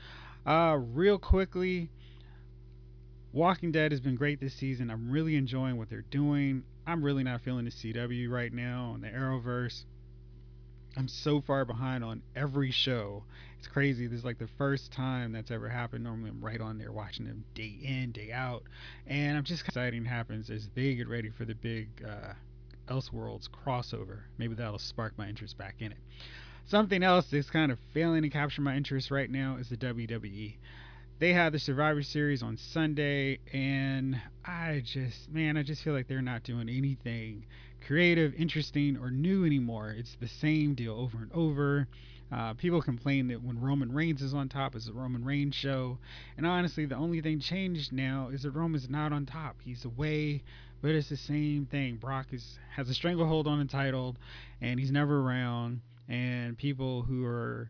Uh, 0.46 0.78
real 0.94 1.20
quickly, 1.20 1.90
Walking 3.34 3.72
Dead 3.72 3.92
has 3.92 4.02
been 4.02 4.16
great 4.16 4.40
this 4.40 4.56
season. 4.56 4.90
I'm 4.90 5.10
really 5.10 5.36
enjoying 5.36 5.78
what 5.78 5.90
they're 5.90 6.02
doing. 6.02 6.64
I'm 6.86 7.04
really 7.04 7.24
not 7.24 7.42
feeling 7.42 7.66
the 7.66 7.72
CW 7.72 8.30
right 8.30 8.52
now 8.52 8.92
on 8.94 9.02
the 9.02 9.08
Arrowverse. 9.08 9.86
I'm 10.98 11.08
so 11.08 11.42
far 11.42 11.64
behind 11.66 12.04
on 12.04 12.22
every 12.36 12.72
show. 12.72 13.24
It's 13.58 13.68
crazy. 13.68 14.08
This 14.08 14.20
is 14.20 14.26
like 14.26 14.40
the 14.40 14.50
first 14.58 14.92
time 14.92 15.32
that's 15.32 15.52
ever 15.52 15.70
happened. 15.70 16.04
Normally, 16.04 16.32
I'm 16.32 16.44
right 16.44 16.60
on 16.60 16.78
there 16.78 16.92
watching 16.92 17.26
them 17.26 17.46
day 17.54 17.78
in, 17.82 18.12
day 18.12 18.32
out, 18.32 18.64
and 19.08 19.38
I'm 19.38 19.44
just 19.44 19.66
exciting 19.66 20.04
happens 20.04 20.50
as 20.50 20.68
they 20.76 20.96
get 20.96 21.08
ready 21.08 21.30
for 21.30 21.46
the 21.46 21.56
big 21.56 21.88
uh, 22.06 22.34
Elseworlds 22.92 23.48
crossover. 23.50 24.22
Maybe 24.38 24.56
that'll 24.56 24.80
spark 24.80 25.18
my 25.18 25.28
interest 25.28 25.58
back 25.58 25.76
in 25.80 25.92
it. 25.92 25.98
Something 26.66 27.04
else 27.04 27.28
that's 27.32 27.50
kind 27.50 27.72
of 27.72 27.80
failing 27.94 28.24
to 28.24 28.30
capture 28.30 28.62
my 28.62 28.76
interest 28.76 29.12
right 29.12 29.30
now 29.30 29.58
is 29.58 29.70
the 29.70 29.78
WWE. 29.78 30.56
They 31.22 31.34
have 31.34 31.54
the 31.54 31.60
Survivor 31.60 32.02
Series 32.02 32.42
on 32.42 32.58
Sunday, 32.58 33.38
and 33.54 34.20
I 34.44 34.82
just, 34.84 35.30
man, 35.30 35.56
I 35.56 35.62
just 35.62 35.84
feel 35.84 35.94
like 35.94 36.08
they're 36.08 36.20
not 36.20 36.42
doing 36.42 36.68
anything 36.68 37.46
creative, 37.86 38.34
interesting, 38.34 38.98
or 38.98 39.12
new 39.12 39.46
anymore. 39.46 39.92
It's 39.96 40.16
the 40.20 40.28
same 40.28 40.74
deal 40.74 40.96
over 40.96 41.20
and 41.20 41.32
over. 41.32 41.88
Uh, 42.32 42.56
people 42.56 42.82
complain 42.82 43.28
that 43.28 43.44
when 43.44 43.62
Roman 43.62 43.92
Reigns 43.92 44.24
is 44.24 44.34
on 44.34 44.50
top, 44.50 44.76
it's 44.76 44.88
a 44.88 44.94
Roman 44.94 45.24
Reigns 45.24 45.54
show. 45.54 46.00
And 46.38 46.48
honestly, 46.48 46.88
the 46.88 46.96
only 46.96 47.22
thing 47.22 47.40
changed 47.40 47.94
now 47.94 48.30
is 48.34 48.42
that 48.42 48.54
Roman's 48.54 48.90
not 48.90 49.14
on 49.14 49.28
top. 49.28 49.58
He's 49.64 49.86
away, 49.86 50.42
but 50.82 50.90
it's 50.90 51.10
the 51.10 51.18
same 51.18 51.68
thing. 51.68 51.98
Brock 51.98 52.30
is 52.32 52.58
has 52.76 52.90
a 52.90 52.96
stranglehold 52.96 53.46
on 53.46 53.60
the 53.60 53.66
title, 53.66 54.16
and 54.60 54.80
he's 54.80 54.90
never 54.90 55.20
around. 55.20 55.82
And 56.10 56.58
people 56.58 57.04
who 57.04 57.24
are 57.26 57.70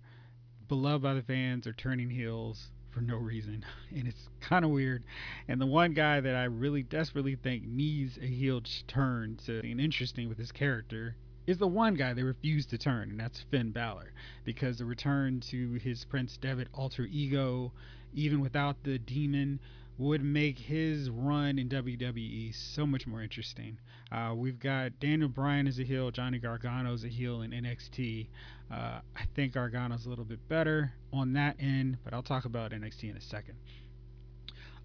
beloved 0.69 1.03
by 1.03 1.15
the 1.15 1.21
fans 1.21 1.67
are 1.67 1.73
turning 1.73 2.09
heels 2.09 2.69
for 2.91 3.01
no 3.01 3.15
reason, 3.15 3.65
and 3.95 4.07
it's 4.07 4.29
kind 4.41 4.65
of 4.65 4.71
weird. 4.71 5.03
And 5.47 5.59
the 5.59 5.65
one 5.65 5.93
guy 5.93 6.19
that 6.19 6.35
I 6.35 6.45
really 6.45 6.83
desperately 6.83 7.35
think 7.35 7.63
needs 7.65 8.17
a 8.17 8.25
heel 8.25 8.61
turn 8.87 9.37
to 9.45 9.59
and 9.59 9.79
interesting 9.79 10.29
with 10.29 10.37
his 10.37 10.51
character 10.51 11.15
is 11.47 11.57
the 11.57 11.67
one 11.67 11.95
guy 11.95 12.13
they 12.13 12.23
refuse 12.23 12.65
to 12.67 12.77
turn, 12.77 13.09
and 13.09 13.19
that's 13.19 13.45
Finn 13.49 13.71
Balor, 13.71 14.13
because 14.45 14.77
the 14.77 14.85
return 14.85 15.39
to 15.49 15.73
his 15.73 16.05
Prince 16.05 16.37
Devitt 16.37 16.67
alter 16.73 17.05
ego, 17.05 17.71
even 18.13 18.39
without 18.39 18.83
the 18.83 18.99
demon, 18.99 19.59
would 20.01 20.23
make 20.23 20.57
his 20.57 21.11
run 21.11 21.59
in 21.59 21.69
WWE 21.69 22.55
so 22.55 22.87
much 22.87 23.05
more 23.05 23.21
interesting. 23.21 23.77
Uh, 24.11 24.33
we've 24.35 24.59
got 24.59 24.99
Daniel 24.99 25.29
Bryan 25.29 25.67
as 25.67 25.77
a 25.77 25.83
heel, 25.83 26.09
Johnny 26.09 26.39
Gargano 26.39 26.91
as 26.91 27.03
a 27.03 27.07
heel 27.07 27.43
in 27.43 27.51
NXT. 27.51 28.27
Uh, 28.71 28.99
I 29.15 29.25
think 29.35 29.53
Gargano's 29.53 30.07
a 30.07 30.09
little 30.09 30.25
bit 30.25 30.39
better 30.49 30.91
on 31.13 31.33
that 31.33 31.55
end, 31.59 31.99
but 32.03 32.15
I'll 32.15 32.23
talk 32.23 32.45
about 32.45 32.71
NXT 32.71 33.11
in 33.11 33.17
a 33.17 33.21
second. 33.21 33.53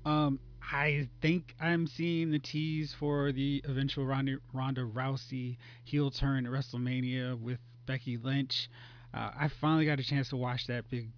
Um, 0.04 0.38
I 0.60 1.08
think 1.22 1.54
I'm 1.58 1.86
seeing 1.86 2.30
the 2.30 2.38
tease 2.38 2.94
for 2.98 3.32
the 3.32 3.62
eventual 3.64 4.04
Ronda, 4.04 4.36
Ronda 4.52 4.82
Rousey 4.82 5.56
heel 5.84 6.10
turn 6.10 6.44
at 6.44 6.52
WrestleMania 6.52 7.40
with 7.40 7.58
Becky 7.86 8.18
Lynch. 8.18 8.68
Uh, 9.14 9.30
I 9.40 9.48
finally 9.62 9.86
got 9.86 9.98
a 9.98 10.04
chance 10.04 10.28
to 10.28 10.36
watch 10.36 10.66
that 10.66 10.90
big 10.90 11.08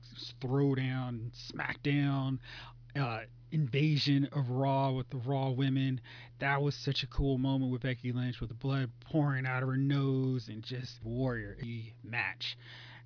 throwdown, 0.40 1.32
SmackDown, 1.52 2.38
uh, 2.94 3.20
invasion 3.50 4.28
of 4.32 4.50
Raw 4.50 4.92
with 4.92 5.08
the 5.10 5.16
Raw 5.18 5.50
women. 5.50 6.00
That 6.38 6.62
was 6.62 6.74
such 6.74 7.02
a 7.02 7.06
cool 7.06 7.38
moment 7.38 7.72
with 7.72 7.82
Becky 7.82 8.12
Lynch 8.12 8.40
with 8.40 8.50
the 8.50 8.54
blood 8.54 8.90
pouring 9.00 9.46
out 9.46 9.62
of 9.62 9.68
her 9.68 9.76
nose 9.76 10.48
and 10.48 10.62
just 10.62 11.02
warrior 11.02 11.56
match. 12.02 12.56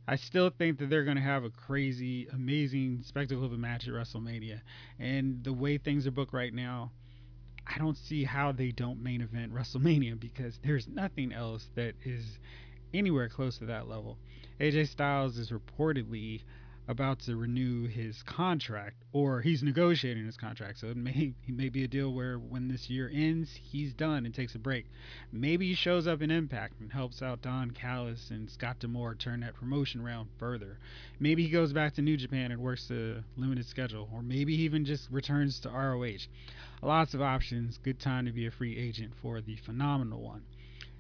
I 0.07 0.17
still 0.17 0.51
think 0.51 0.79
that 0.79 0.91
they're 0.91 1.05
going 1.05 1.17
to 1.17 1.23
have 1.23 1.45
a 1.45 1.51
crazy, 1.51 2.27
amazing 2.29 3.03
spectacle 3.05 3.45
of 3.45 3.53
a 3.53 3.57
match 3.57 3.87
at 3.87 3.95
WrestleMania. 3.95 4.61
And 4.99 5.45
the 5.45 5.53
way 5.53 5.79
things 5.79 6.07
are 6.07 6.11
booked 6.11 6.33
right 6.33 6.53
now, 6.53 6.91
I 7.67 7.79
don't 7.79 7.97
see 7.97 8.25
how 8.25 8.51
they 8.51 8.73
don't 8.73 9.03
main 9.03 9.21
event 9.21 9.55
WrestleMania 9.55 10.19
because 10.19 10.59
there's 10.65 10.89
nothing 10.89 11.33
else 11.33 11.69
that 11.77 11.95
is 12.05 12.39
anywhere 12.93 13.29
close 13.29 13.59
to 13.59 13.67
that 13.67 13.89
level. 13.89 14.19
AJ 14.61 14.89
Styles 14.89 15.39
is 15.39 15.51
reportedly 15.51 16.43
about 16.93 17.19
to 17.21 17.35
renew 17.35 17.89
his 17.89 18.23
contract, 18.23 19.03
or 19.13 19.41
he's 19.41 19.63
negotiating 19.63 20.25
his 20.25 20.37
contract. 20.37 20.79
So 20.79 20.87
it 20.89 20.97
may 20.97 21.35
he 21.43 21.53
may 21.53 21.69
be 21.69 21.83
a 21.83 21.89
deal 21.89 22.13
where 22.13 22.39
when 22.39 22.69
this 22.69 22.89
year 22.89 23.11
ends, 23.13 23.51
he's 23.51 23.93
done 23.93 24.25
and 24.25 24.33
takes 24.33 24.55
a 24.55 24.61
break. 24.61 24.87
Maybe 25.33 25.67
he 25.67 25.75
shows 25.75 26.07
up 26.07 26.23
in 26.23 26.31
Impact 26.31 26.81
and 26.81 26.93
helps 26.93 27.21
out 27.21 27.43
Don 27.43 27.73
Callis 27.73 28.31
and 28.31 28.49
Scott 28.49 28.79
D'Amore 28.79 29.17
turn 29.17 29.41
that 29.41 29.55
promotion 29.55 30.01
around 30.01 30.29
further. 30.39 30.79
Maybe 31.19 31.43
he 31.43 31.51
goes 31.51 31.73
back 31.73 31.95
to 31.95 32.03
New 32.03 32.17
Japan 32.17 32.53
and 32.53 32.61
works 32.61 32.89
a 32.91 33.25
limited 33.37 33.67
schedule, 33.67 34.09
or 34.13 34.23
maybe 34.23 34.57
he 34.57 34.63
even 34.63 34.85
just 34.85 35.11
returns 35.11 35.59
to 35.61 35.71
ROH. 35.71 36.29
Lots 36.83 37.15
of 37.15 37.23
options. 37.23 37.79
Good 37.79 37.99
time 37.99 38.27
to 38.27 38.33
be 38.33 38.47
a 38.47 38.51
free 38.51 38.77
agent 38.79 39.15
for 39.21 39.41
the 39.41 39.57
phenomenal 39.57 40.21
one. 40.21 40.43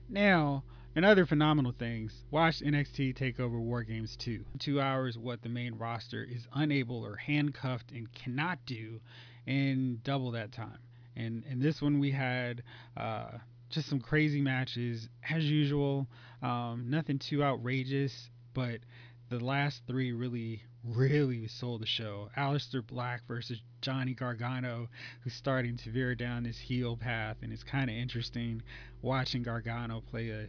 Now, 0.08 0.64
and 0.94 1.04
other 1.04 1.24
phenomenal 1.24 1.72
things. 1.72 2.12
Watch 2.30 2.60
NXT 2.60 3.16
TakeOver 3.16 3.58
War 3.58 3.82
Games 3.82 4.16
2. 4.16 4.44
Two 4.58 4.80
hours, 4.80 5.16
what 5.16 5.42
the 5.42 5.48
main 5.48 5.74
roster 5.74 6.22
is 6.22 6.46
unable 6.52 7.04
or 7.04 7.16
handcuffed 7.16 7.92
and 7.92 8.12
cannot 8.12 8.58
do 8.66 9.00
in 9.46 10.00
double 10.04 10.32
that 10.32 10.52
time. 10.52 10.78
And 11.16 11.44
in 11.50 11.60
this 11.60 11.80
one, 11.80 11.98
we 11.98 12.10
had 12.10 12.62
uh, 12.96 13.38
just 13.70 13.88
some 13.88 14.00
crazy 14.00 14.40
matches 14.40 15.08
as 15.28 15.44
usual. 15.44 16.06
Um, 16.42 16.86
nothing 16.88 17.18
too 17.18 17.42
outrageous, 17.42 18.30
but 18.54 18.80
the 19.30 19.40
last 19.40 19.82
three 19.86 20.12
really, 20.12 20.62
really 20.84 21.48
sold 21.48 21.80
the 21.80 21.86
show. 21.86 22.28
Aleister 22.36 22.86
Black 22.86 23.22
versus 23.26 23.58
Johnny 23.80 24.14
Gargano, 24.14 24.88
who's 25.22 25.34
starting 25.34 25.76
to 25.78 25.90
veer 25.90 26.14
down 26.14 26.42
this 26.42 26.58
heel 26.58 26.96
path, 26.96 27.38
and 27.42 27.52
it's 27.52 27.64
kind 27.64 27.88
of 27.88 27.96
interesting 27.96 28.62
watching 29.00 29.42
Gargano 29.42 30.02
play 30.10 30.30
a 30.30 30.48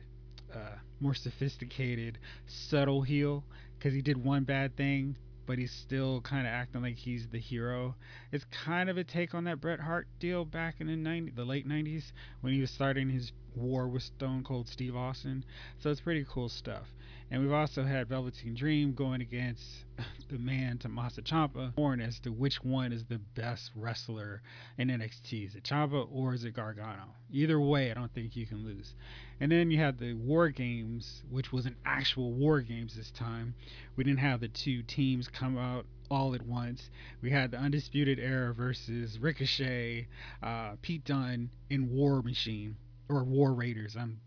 uh, 0.55 0.77
more 0.99 1.13
sophisticated, 1.13 2.17
subtle 2.47 3.01
heel 3.01 3.43
because 3.77 3.93
he 3.93 4.01
did 4.01 4.23
one 4.23 4.43
bad 4.43 4.75
thing, 4.77 5.17
but 5.45 5.57
he's 5.57 5.71
still 5.71 6.21
kind 6.21 6.47
of 6.47 6.53
acting 6.53 6.81
like 6.81 6.95
he's 6.95 7.27
the 7.27 7.39
hero. 7.39 7.95
It's 8.31 8.45
kind 8.45 8.89
of 8.89 8.97
a 8.97 9.03
take 9.03 9.33
on 9.33 9.43
that 9.45 9.59
Bret 9.59 9.79
Hart 9.79 10.07
deal 10.19 10.45
back 10.45 10.75
in 10.79 10.87
the 10.87 10.95
90, 10.95 11.31
the 11.31 11.43
late 11.43 11.67
90s 11.67 12.11
when 12.41 12.53
he 12.53 12.61
was 12.61 12.71
starting 12.71 13.09
his 13.09 13.31
war 13.55 13.87
with 13.87 14.03
Stone 14.03 14.43
Cold 14.43 14.67
Steve 14.67 14.95
Austin. 14.95 15.43
So 15.79 15.89
it's 15.89 16.01
pretty 16.01 16.25
cool 16.29 16.49
stuff. 16.49 16.87
And 17.33 17.41
we've 17.41 17.51
also 17.51 17.83
had 17.83 18.09
Velveteen 18.09 18.53
Dream 18.53 18.93
going 18.93 19.21
against 19.21 19.63
the 20.29 20.37
man 20.37 20.77
Tommaso 20.77 21.21
Ciampa, 21.21 21.73
born 21.73 21.99
as 21.99 22.19
to 22.19 22.31
which 22.31 22.63
one 22.63 22.93
is 22.93 23.05
the 23.05 23.17
best 23.17 23.71
wrestler 23.75 24.43
in 24.77 24.89
NXT. 24.89 25.47
Is 25.47 25.55
it 25.55 25.63
Ciampa 25.63 26.07
or 26.11 26.35
is 26.35 26.43
it 26.43 26.53
Gargano? 26.53 27.15
Either 27.31 27.59
way, 27.59 27.89
I 27.89 27.95
don't 27.95 28.13
think 28.13 28.35
you 28.35 28.45
can 28.45 28.63
lose. 28.63 28.93
And 29.39 29.51
then 29.51 29.71
you 29.71 29.79
had 29.79 29.97
the 29.97 30.13
War 30.13 30.49
Games, 30.49 31.23
which 31.29 31.51
was 31.51 31.65
an 31.65 31.75
actual 31.85 32.33
War 32.33 32.61
Games 32.61 32.95
this 32.95 33.09
time. 33.09 33.55
We 33.95 34.03
didn't 34.03 34.19
have 34.19 34.41
the 34.41 34.47
two 34.49 34.83
teams 34.83 35.27
come 35.27 35.57
out 35.57 35.87
all 36.11 36.35
at 36.35 36.45
once. 36.45 36.91
We 37.21 37.31
had 37.31 37.49
the 37.49 37.57
Undisputed 37.57 38.19
Era 38.19 38.53
versus 38.53 39.17
Ricochet, 39.17 40.07
uh, 40.43 40.75
Pete 40.83 41.03
Dunne, 41.03 41.49
and 41.71 41.89
War 41.89 42.21
Machine 42.21 42.75
or 43.15 43.23
War 43.23 43.53
Raiders. 43.53 43.95
I'm 43.99 44.19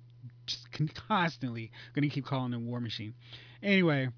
just 0.46 0.66
constantly 1.08 1.70
to 1.94 2.08
keep 2.08 2.26
calling 2.26 2.52
them 2.52 2.66
War 2.66 2.80
Machine. 2.80 3.14
Anyway, 3.62 4.08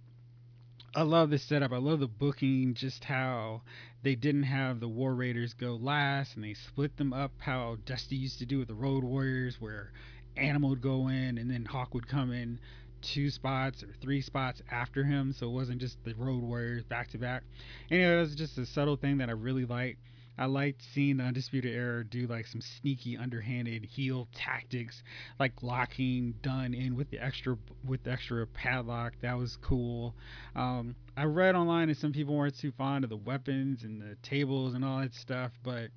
I 0.95 1.03
love 1.03 1.31
this 1.31 1.45
setup. 1.45 1.73
I 1.73 1.79
love 1.79 2.01
the 2.01 2.07
booking, 2.09 2.75
just 2.75 3.05
how 3.05 3.63
they 4.03 4.15
didn't 4.15 4.45
have 4.45 4.81
the 4.81 4.89
War 4.89 5.15
Raiders 5.15 5.55
go 5.55 5.77
last 5.77 6.35
and 6.35 6.45
they 6.45 6.55
split 6.55 6.97
them 6.97 7.13
up 7.13 7.33
how 7.39 7.77
Dusty 7.85 8.17
used 8.17 8.39
to 8.39 8.47
do 8.47 8.59
with 8.59 8.69
the 8.69 8.75
Road 8.75 9.05
Warriors, 9.05 9.57
where 9.61 9.93
Animal 10.37 10.71
would 10.71 10.83
go 10.83 11.09
in 11.09 11.39
and 11.39 11.51
then 11.51 11.65
Hawk 11.65 11.95
would 11.95 12.09
come 12.09 12.33
in 12.33 12.59
two 13.01 13.31
spots 13.31 13.83
or 13.83 13.95
three 14.01 14.21
spots 14.21 14.63
after 14.71 15.05
him. 15.05 15.33
So 15.33 15.47
it 15.47 15.53
wasn't 15.53 15.81
just 15.81 16.03
the 16.05 16.15
Road 16.15 16.43
Warriors 16.43 16.85
back 16.85 17.09
to 17.11 17.19
back. 17.19 17.43
Anyway, 17.91 18.15
it 18.15 18.21
was 18.21 18.35
just 18.35 18.59
a 18.59 18.67
subtle 18.67 18.97
thing 18.97 19.19
that 19.19 19.29
I 19.29 19.33
really 19.33 19.65
liked. 19.65 20.01
I 20.39 20.47
liked 20.47 20.83
seeing 20.95 21.17
the 21.17 21.25
Undisputed 21.25 21.75
Era 21.75 22.05
do 22.05 22.27
like 22.29 22.47
some 22.47 22.61
sneaky, 22.61 23.17
underhanded 23.17 23.85
heel 23.85 24.29
tactics, 24.35 25.03
like 25.41 25.63
locking 25.63 26.35
Dunne 26.43 26.75
in 26.75 26.95
with 26.95 27.11
the 27.11 27.19
extra 27.19 27.59
with 27.85 28.05
the 28.05 28.13
extra 28.13 28.47
padlock. 28.47 29.15
That 29.21 29.37
was 29.37 29.57
cool. 29.57 30.15
Um, 30.55 30.95
I 31.17 31.25
read 31.25 31.57
online 31.57 31.89
that 31.89 31.97
some 31.97 32.13
people 32.13 32.37
weren't 32.37 32.57
too 32.59 32.73
fond 32.73 33.05
of 33.05 33.11
the 33.11 33.17
weapons 33.17 33.83
and 33.83 34.01
the 34.01 34.17
tables 34.23 34.75
and 34.75 34.85
all 34.85 35.01
that 35.01 35.15
stuff, 35.15 35.51
but 35.65 35.91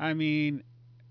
I 0.00 0.14
mean, 0.14 0.64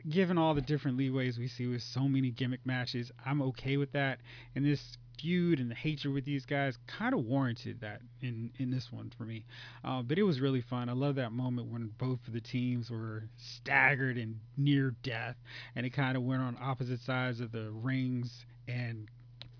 given 0.09 0.37
all 0.37 0.53
the 0.53 0.61
different 0.61 0.97
leeways 0.97 1.37
we 1.37 1.47
see 1.47 1.67
with 1.67 1.83
so 1.83 2.07
many 2.07 2.31
gimmick 2.31 2.65
matches, 2.65 3.11
I'm 3.25 3.41
okay 3.41 3.77
with 3.77 3.91
that. 3.91 4.19
And 4.55 4.65
this 4.65 4.97
feud 5.19 5.59
and 5.59 5.69
the 5.69 5.75
hatred 5.75 6.13
with 6.13 6.25
these 6.25 6.45
guys 6.45 6.77
kind 6.87 7.13
of 7.13 7.25
warranted 7.25 7.81
that 7.81 8.01
in 8.21 8.51
in 8.57 8.71
this 8.71 8.91
one 8.91 9.11
for 9.17 9.23
me. 9.23 9.45
Uh, 9.83 10.01
but 10.01 10.17
it 10.17 10.23
was 10.23 10.39
really 10.39 10.61
fun. 10.61 10.89
I 10.89 10.93
love 10.93 11.15
that 11.15 11.31
moment 11.31 11.71
when 11.71 11.91
both 11.97 12.19
of 12.27 12.33
the 12.33 12.41
teams 12.41 12.89
were 12.89 13.23
staggered 13.37 14.17
and 14.17 14.39
near 14.55 14.95
death, 15.03 15.35
and 15.75 15.85
it 15.85 15.91
kind 15.91 16.17
of 16.17 16.23
went 16.23 16.41
on 16.41 16.57
opposite 16.61 17.01
sides 17.01 17.39
of 17.39 17.51
the 17.51 17.69
rings 17.71 18.45
and 18.67 19.07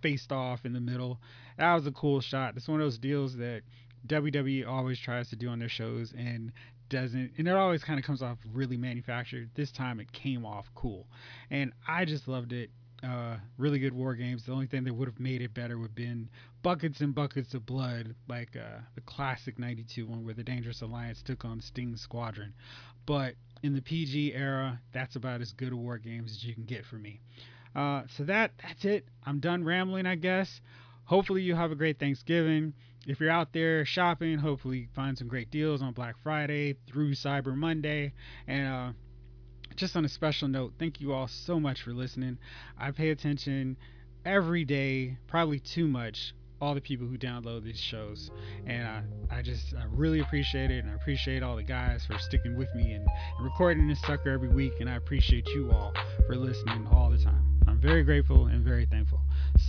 faced 0.01 0.31
off 0.31 0.65
in 0.65 0.73
the 0.73 0.79
middle. 0.79 1.19
That 1.57 1.73
was 1.73 1.87
a 1.87 1.91
cool 1.91 2.21
shot. 2.21 2.55
It's 2.55 2.67
one 2.67 2.79
of 2.79 2.85
those 2.85 2.99
deals 2.99 3.35
that 3.37 3.61
WWE 4.07 4.67
always 4.67 4.99
tries 4.99 5.29
to 5.29 5.35
do 5.35 5.49
on 5.49 5.59
their 5.59 5.69
shows 5.69 6.13
and 6.17 6.51
doesn't 6.89 7.33
and 7.37 7.47
it 7.47 7.55
always 7.55 7.83
kind 7.83 7.99
of 7.99 8.05
comes 8.05 8.21
off 8.21 8.37
really 8.53 8.77
manufactured 8.77 9.49
this 9.55 9.71
time 9.71 9.99
it 9.99 10.09
came 10.13 10.45
off 10.45 10.65
cool 10.73 11.05
and 11.51 11.73
i 11.87 12.05
just 12.05 12.27
loved 12.27 12.53
it 12.53 12.69
uh, 13.03 13.37
really 13.57 13.79
good 13.79 13.93
war 13.93 14.15
games. 14.15 14.43
The 14.45 14.51
only 14.51 14.67
thing 14.67 14.83
that 14.85 14.93
would 14.93 15.07
have 15.07 15.19
made 15.19 15.41
it 15.41 15.53
better 15.53 15.77
would 15.77 15.89
have 15.89 15.95
been 15.95 16.29
buckets 16.63 17.01
and 17.01 17.13
buckets 17.13 17.53
of 17.53 17.65
blood, 17.65 18.15
like 18.27 18.55
uh, 18.55 18.79
the 18.95 19.01
classic 19.01 19.59
'92 19.59 20.05
one 20.05 20.25
where 20.25 20.33
the 20.33 20.43
Dangerous 20.43 20.81
Alliance 20.81 21.21
took 21.21 21.45
on 21.45 21.61
Sting's 21.61 22.01
Squadron. 22.01 22.53
But 23.05 23.35
in 23.63 23.73
the 23.73 23.81
PG 23.81 24.33
era, 24.33 24.79
that's 24.93 25.15
about 25.15 25.41
as 25.41 25.53
good 25.53 25.73
a 25.73 25.75
war 25.75 25.97
games 25.97 26.31
as 26.31 26.43
you 26.43 26.53
can 26.53 26.65
get 26.65 26.85
for 26.85 26.97
me. 26.97 27.21
Uh, 27.75 28.03
so 28.17 28.23
that 28.23 28.51
that's 28.61 28.85
it. 28.85 29.05
I'm 29.25 29.39
done 29.39 29.63
rambling, 29.63 30.05
I 30.05 30.15
guess. 30.15 30.61
Hopefully 31.05 31.41
you 31.41 31.55
have 31.55 31.71
a 31.71 31.75
great 31.75 31.99
Thanksgiving. 31.99 32.73
If 33.05 33.21
you're 33.21 33.29
out 33.29 33.53
there 33.53 33.85
shopping, 33.85 34.37
hopefully 34.39 34.79
you 34.79 34.87
find 34.93 35.17
some 35.17 35.29
great 35.29 35.49
deals 35.49 35.81
on 35.81 35.93
Black 35.93 36.15
Friday 36.21 36.75
through 36.87 37.13
Cyber 37.13 37.55
Monday, 37.55 38.13
and 38.47 38.67
uh, 38.67 38.91
just 39.75 39.95
on 39.95 40.05
a 40.05 40.09
special 40.09 40.47
note, 40.47 40.73
thank 40.79 41.01
you 41.01 41.13
all 41.13 41.27
so 41.27 41.59
much 41.59 41.81
for 41.81 41.93
listening. 41.93 42.37
I 42.77 42.91
pay 42.91 43.09
attention 43.09 43.77
every 44.25 44.65
day, 44.65 45.17
probably 45.27 45.59
too 45.59 45.87
much, 45.87 46.33
all 46.59 46.73
the 46.73 46.81
people 46.81 47.07
who 47.07 47.17
download 47.17 47.63
these 47.63 47.79
shows. 47.79 48.31
And 48.65 48.87
I, 48.87 49.03
I 49.31 49.41
just 49.41 49.73
I 49.75 49.85
really 49.91 50.19
appreciate 50.19 50.71
it. 50.71 50.83
And 50.83 50.91
I 50.91 50.95
appreciate 50.95 51.43
all 51.43 51.55
the 51.55 51.63
guys 51.63 52.05
for 52.05 52.17
sticking 52.19 52.57
with 52.57 52.73
me 52.75 52.93
and, 52.93 53.05
and 53.37 53.45
recording 53.45 53.87
this 53.87 54.01
sucker 54.01 54.29
every 54.29 54.49
week. 54.49 54.73
And 54.79 54.89
I 54.89 54.95
appreciate 54.95 55.47
you 55.49 55.71
all 55.71 55.93
for 56.25 56.35
listening 56.35 56.87
all 56.91 57.09
the 57.09 57.23
time. 57.23 57.43
I'm 57.67 57.81
very 57.81 58.03
grateful 58.03 58.47
and 58.47 58.63
very 58.63 58.85
thankful. 58.85 59.19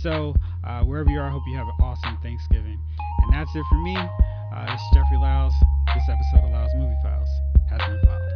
So, 0.01 0.33
uh, 0.65 0.83
wherever 0.83 1.09
you 1.09 1.19
are, 1.19 1.27
I 1.27 1.31
hope 1.31 1.43
you 1.47 1.57
have 1.57 1.67
an 1.67 1.75
awesome 1.81 2.17
Thanksgiving. 2.23 2.79
And 3.23 3.33
that's 3.33 3.53
it 3.55 3.63
for 3.69 3.75
me. 3.75 3.95
Uh, 3.97 4.65
this 4.65 4.79
is 4.79 4.87
Jeffrey 4.93 5.17
Lyles. 5.17 5.53
This 5.93 6.03
episode 6.09 6.45
of 6.45 6.51
Lyles 6.51 6.71
Movie 6.75 6.95
Files 7.03 7.29
has 7.69 7.79
been 7.79 7.99
filed. 8.05 8.28